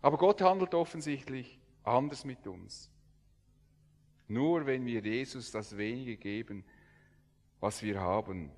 [0.00, 2.90] Aber Gott handelt offensichtlich anders mit uns.
[4.28, 6.64] Nur wenn wir Jesus das wenige geben,
[7.60, 8.50] was wir haben,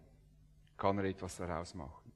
[0.77, 2.12] kann er etwas daraus machen.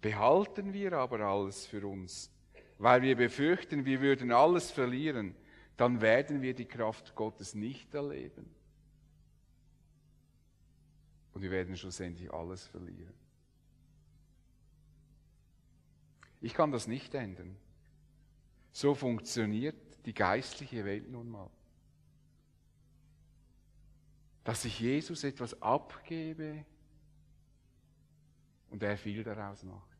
[0.00, 2.30] Behalten wir aber alles für uns,
[2.78, 5.34] weil wir befürchten, wir würden alles verlieren,
[5.76, 8.54] dann werden wir die Kraft Gottes nicht erleben.
[11.32, 13.14] Und wir werden schlussendlich alles verlieren.
[16.40, 17.56] Ich kann das nicht ändern.
[18.72, 21.50] So funktioniert die geistliche Welt nun mal.
[24.44, 26.64] Dass ich Jesus etwas abgebe
[28.70, 29.94] und er viel daraus macht.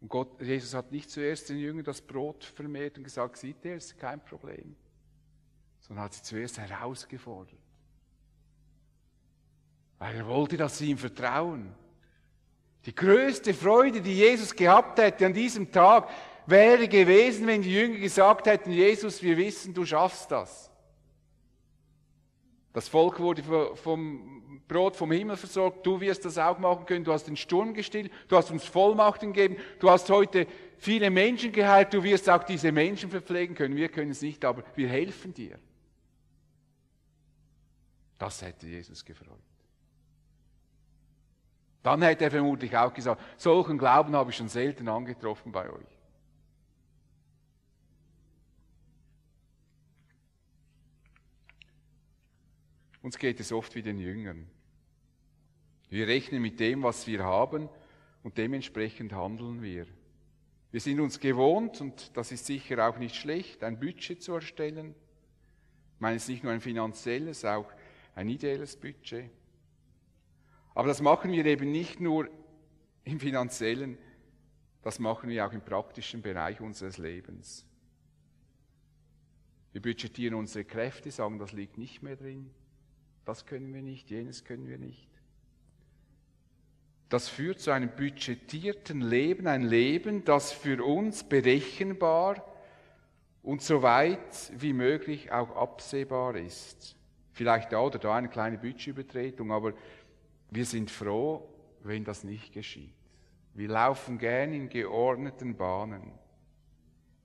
[0.00, 3.76] Und Gott, Jesus hat nicht zuerst den Jüngern das Brot vermehrt und gesagt, sieht ihr,
[3.76, 4.76] ist kein Problem.
[5.80, 7.58] Sondern hat sie zuerst herausgefordert.
[9.98, 11.74] Weil er wollte, dass sie ihm vertrauen.
[12.84, 16.08] Die größte Freude, die Jesus gehabt hätte an diesem Tag,
[16.48, 20.70] wäre gewesen, wenn die Jünger gesagt hätten, Jesus, wir wissen, du schaffst das.
[22.72, 23.42] Das Volk wurde
[23.74, 24.38] vom
[24.68, 25.84] Brot vom Himmel versorgt.
[25.84, 27.04] Du wirst das auch machen können.
[27.04, 28.12] Du hast den Sturm gestillt.
[28.28, 29.56] Du hast uns Vollmachten gegeben.
[29.80, 30.46] Du hast heute
[30.76, 31.92] viele Menschen geheilt.
[31.92, 33.74] Du wirst auch diese Menschen verpflegen können.
[33.74, 35.58] Wir können es nicht, aber wir helfen dir.
[38.18, 39.38] Das hätte Jesus gefreut.
[41.82, 45.97] Dann hätte er vermutlich auch gesagt, solchen Glauben habe ich schon selten angetroffen bei euch.
[53.02, 54.46] Uns geht es oft wie den Jüngern.
[55.88, 57.68] Wir rechnen mit dem, was wir haben
[58.22, 59.86] und dementsprechend handeln wir.
[60.70, 64.94] Wir sind uns gewohnt, und das ist sicher auch nicht schlecht, ein Budget zu erstellen.
[65.94, 67.72] Ich meine, es ist nicht nur ein finanzielles, auch
[68.14, 69.30] ein ideelles Budget.
[70.74, 72.28] Aber das machen wir eben nicht nur
[73.04, 73.96] im finanziellen,
[74.82, 77.64] das machen wir auch im praktischen Bereich unseres Lebens.
[79.72, 82.50] Wir budgetieren unsere Kräfte, sagen, das liegt nicht mehr drin.
[83.28, 85.06] Das können wir nicht, jenes können wir nicht.
[87.10, 92.42] Das führt zu einem budgetierten Leben, ein Leben, das für uns berechenbar
[93.42, 96.96] und so weit wie möglich auch absehbar ist.
[97.32, 99.74] Vielleicht da oder da eine kleine Budgetübertretung, aber
[100.48, 101.46] wir sind froh,
[101.82, 102.94] wenn das nicht geschieht.
[103.52, 106.12] Wir laufen gern in geordneten Bahnen.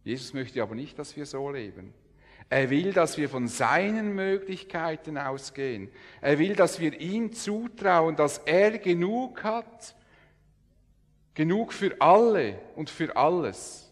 [0.04, 1.94] Jesus möchte aber nicht, dass wir so leben.
[2.54, 5.90] Er will, dass wir von seinen Möglichkeiten ausgehen.
[6.22, 9.96] Er will, dass wir ihm zutrauen, dass er genug hat,
[11.34, 13.92] genug für alle und für alles.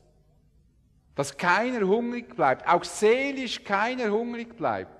[1.15, 4.95] Dass keiner hungrig bleibt, auch seelisch keiner hungrig bleibt.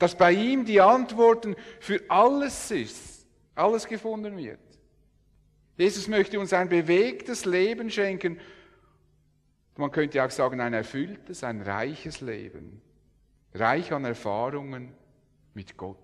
[0.00, 4.58] Dass bei ihm die Antworten für alles ist, alles gefunden wird.
[5.76, 8.40] Jesus möchte uns ein bewegtes Leben schenken
[9.78, 12.82] man könnte auch sagen, ein erfülltes, ein reiches Leben.
[13.54, 14.92] Reich an Erfahrungen
[15.54, 15.96] mit Gott.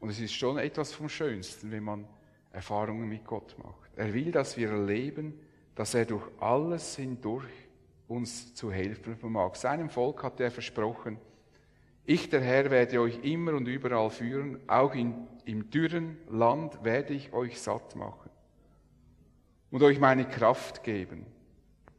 [0.00, 2.06] Und es ist schon etwas vom Schönsten, wenn man
[2.52, 3.90] Erfahrungen mit Gott macht.
[3.96, 5.40] Er will, dass wir erleben,
[5.74, 7.50] dass er durch alles hindurch
[8.06, 9.54] uns zu helfen vermag.
[9.54, 11.18] Seinem Volk hat er versprochen,
[12.04, 17.12] ich, der Herr, werde euch immer und überall führen, auch in, im dürren Land werde
[17.12, 18.27] ich euch satt machen
[19.70, 21.26] und euch meine Kraft geben.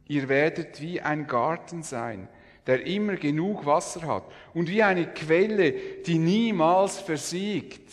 [0.08, 2.28] Ihr werdet wie ein Garten sein,
[2.66, 5.72] der immer genug Wasser hat und wie eine Quelle,
[6.04, 7.90] die niemals versiegt.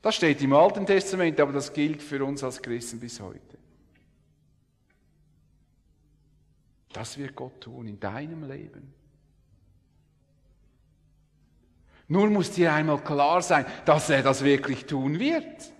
[0.00, 3.58] Das steht im Alten Testament, aber das gilt für uns als Christen bis heute.
[6.92, 8.94] Das wird Gott tun in deinem Leben.
[12.08, 15.72] Nur muss dir einmal klar sein, dass er das wirklich tun wird.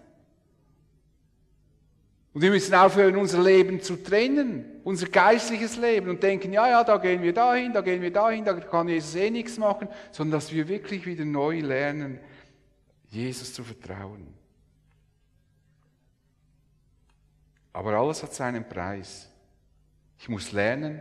[2.38, 6.84] Und wir müssen aufhören, unser Leben zu trennen, unser geistliches Leben und denken, ja, ja,
[6.84, 10.38] da gehen wir dahin, da gehen wir dahin, da kann Jesus eh nichts machen, sondern
[10.38, 12.20] dass wir wirklich wieder neu lernen,
[13.08, 14.28] Jesus zu vertrauen.
[17.72, 19.28] Aber alles hat seinen Preis.
[20.20, 21.00] Ich muss lernen,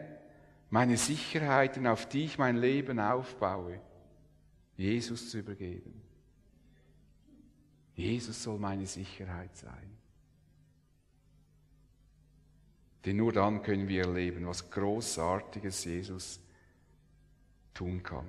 [0.71, 3.79] meine Sicherheiten, auf die ich mein Leben aufbaue,
[4.75, 6.01] Jesus zu übergeben.
[7.93, 9.96] Jesus soll meine Sicherheit sein.
[13.05, 16.39] Denn nur dann können wir erleben, was Großartiges Jesus
[17.73, 18.25] tun kann.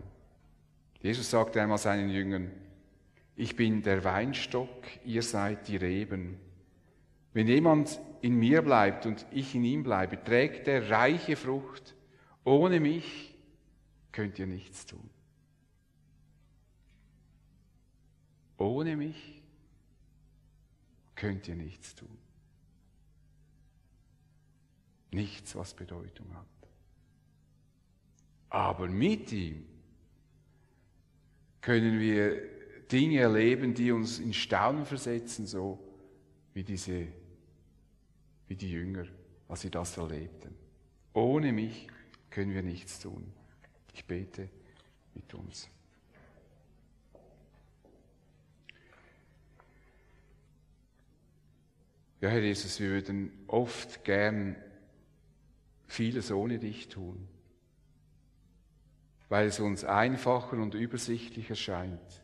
[1.00, 2.50] Jesus sagte einmal seinen Jüngern,
[3.34, 6.38] ich bin der Weinstock, ihr seid die Reben.
[7.32, 11.94] Wenn jemand in mir bleibt und ich in ihm bleibe, trägt er reiche Frucht.
[12.44, 13.36] Ohne mich
[14.10, 15.08] könnt ihr nichts tun.
[18.56, 19.40] Ohne mich
[21.14, 22.18] könnt ihr nichts tun.
[25.18, 26.46] Nichts, was Bedeutung hat.
[28.50, 29.66] Aber mit ihm
[31.60, 32.40] können wir
[32.92, 35.84] Dinge erleben, die uns in Staunen versetzen, so
[36.54, 37.08] wie diese,
[38.46, 39.06] wie die Jünger,
[39.48, 40.54] als sie das erlebten.
[41.14, 41.88] Ohne mich
[42.30, 43.32] können wir nichts tun.
[43.94, 44.48] Ich bete
[45.14, 45.68] mit uns.
[52.20, 54.54] Ja, Herr Jesus, wir würden oft gern
[55.88, 57.26] vieles ohne dich tun,
[59.28, 62.22] weil es uns einfacher und übersichtlicher scheint,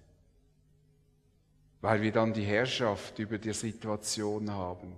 [1.80, 4.92] weil wir dann die Herrschaft über die Situation haben.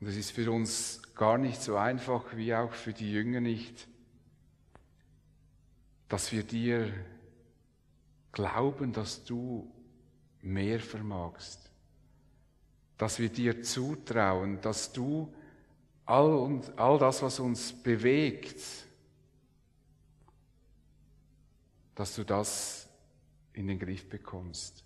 [0.00, 3.88] Und es ist für uns gar nicht so einfach, wie auch für die Jünger nicht,
[6.08, 6.92] dass wir dir
[8.32, 9.72] glauben, dass du
[10.40, 11.71] mehr vermagst
[13.02, 15.28] dass wir dir zutrauen, dass du
[16.06, 18.62] all, und, all das, was uns bewegt,
[21.96, 22.88] dass du das
[23.54, 24.84] in den Griff bekommst.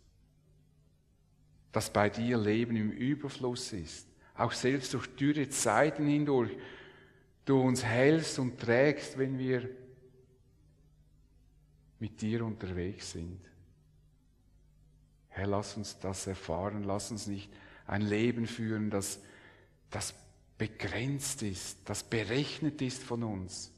[1.73, 6.57] Dass bei dir Leben im Überfluss ist, auch selbst durch dürre Zeiten hindurch,
[7.45, 9.69] du uns hältst und trägst, wenn wir
[11.99, 13.43] mit dir unterwegs sind.
[15.29, 17.53] Herr, lass uns das erfahren, lass uns nicht
[17.87, 19.21] ein Leben führen, das,
[19.91, 20.15] das
[20.59, 23.73] begrenzt ist, das berechnet ist von uns.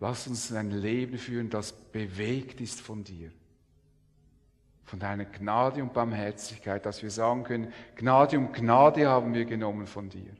[0.00, 3.30] Lass uns ein Leben führen, das bewegt ist von dir.
[4.84, 9.86] Von deiner Gnade und Barmherzigkeit, dass wir sagen können, Gnade um Gnade haben wir genommen
[9.86, 10.34] von dir.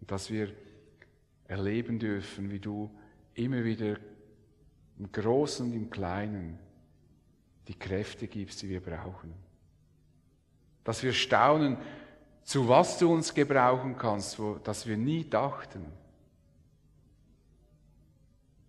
[0.00, 0.54] Und dass wir
[1.46, 2.90] erleben dürfen, wie du
[3.34, 3.98] immer wieder
[4.98, 6.58] im Großen und im Kleinen
[7.68, 9.34] die Kräfte gibst, die wir brauchen.
[10.84, 11.76] Dass wir staunen,
[12.44, 15.84] zu was du uns gebrauchen kannst, wo, dass wir nie dachten,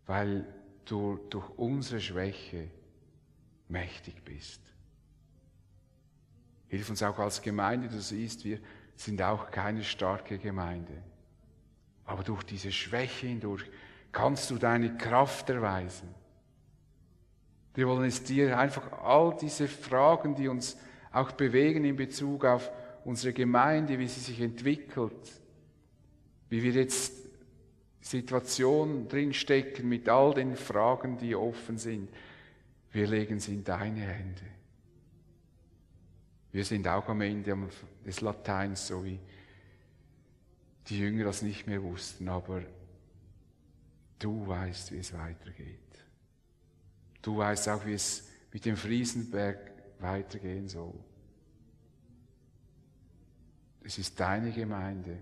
[0.06, 0.46] weil
[0.86, 2.70] du durch unsere Schwäche
[3.68, 4.62] mächtig bist.
[6.68, 8.60] Hilf uns auch als Gemeinde, du siehst, wir
[8.96, 11.04] sind auch keine starke Gemeinde.
[12.06, 13.64] Aber durch diese Schwäche hindurch
[14.12, 16.14] kannst du deine Kraft erweisen.
[17.74, 20.78] Wir wollen es dir einfach all diese Fragen, die uns
[21.14, 22.70] auch bewegen in Bezug auf
[23.06, 25.42] unsere Gemeinde, wie sie sich entwickelt,
[26.50, 27.14] wie wir jetzt
[28.02, 32.10] Situation drinstecken mit all den Fragen, die offen sind.
[32.92, 34.42] Wir legen sie in deine Hände.
[36.52, 37.58] Wir sind auch am Ende
[38.06, 39.20] des Lateins, so wie
[40.88, 42.62] die Jünger das nicht mehr wussten, aber
[44.20, 45.80] du weißt, wie es weitergeht.
[47.22, 49.73] Du weißt auch, wie es mit dem Friesenberg
[50.04, 50.94] weitergehen soll.
[53.84, 55.18] Es ist deine Gemeinde.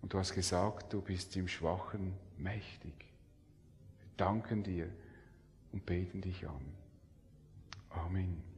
[0.00, 2.94] Und du hast gesagt, du bist im Schwachen mächtig.
[4.00, 4.88] Wir danken dir
[5.72, 6.74] und beten dich an.
[7.90, 8.51] Amen.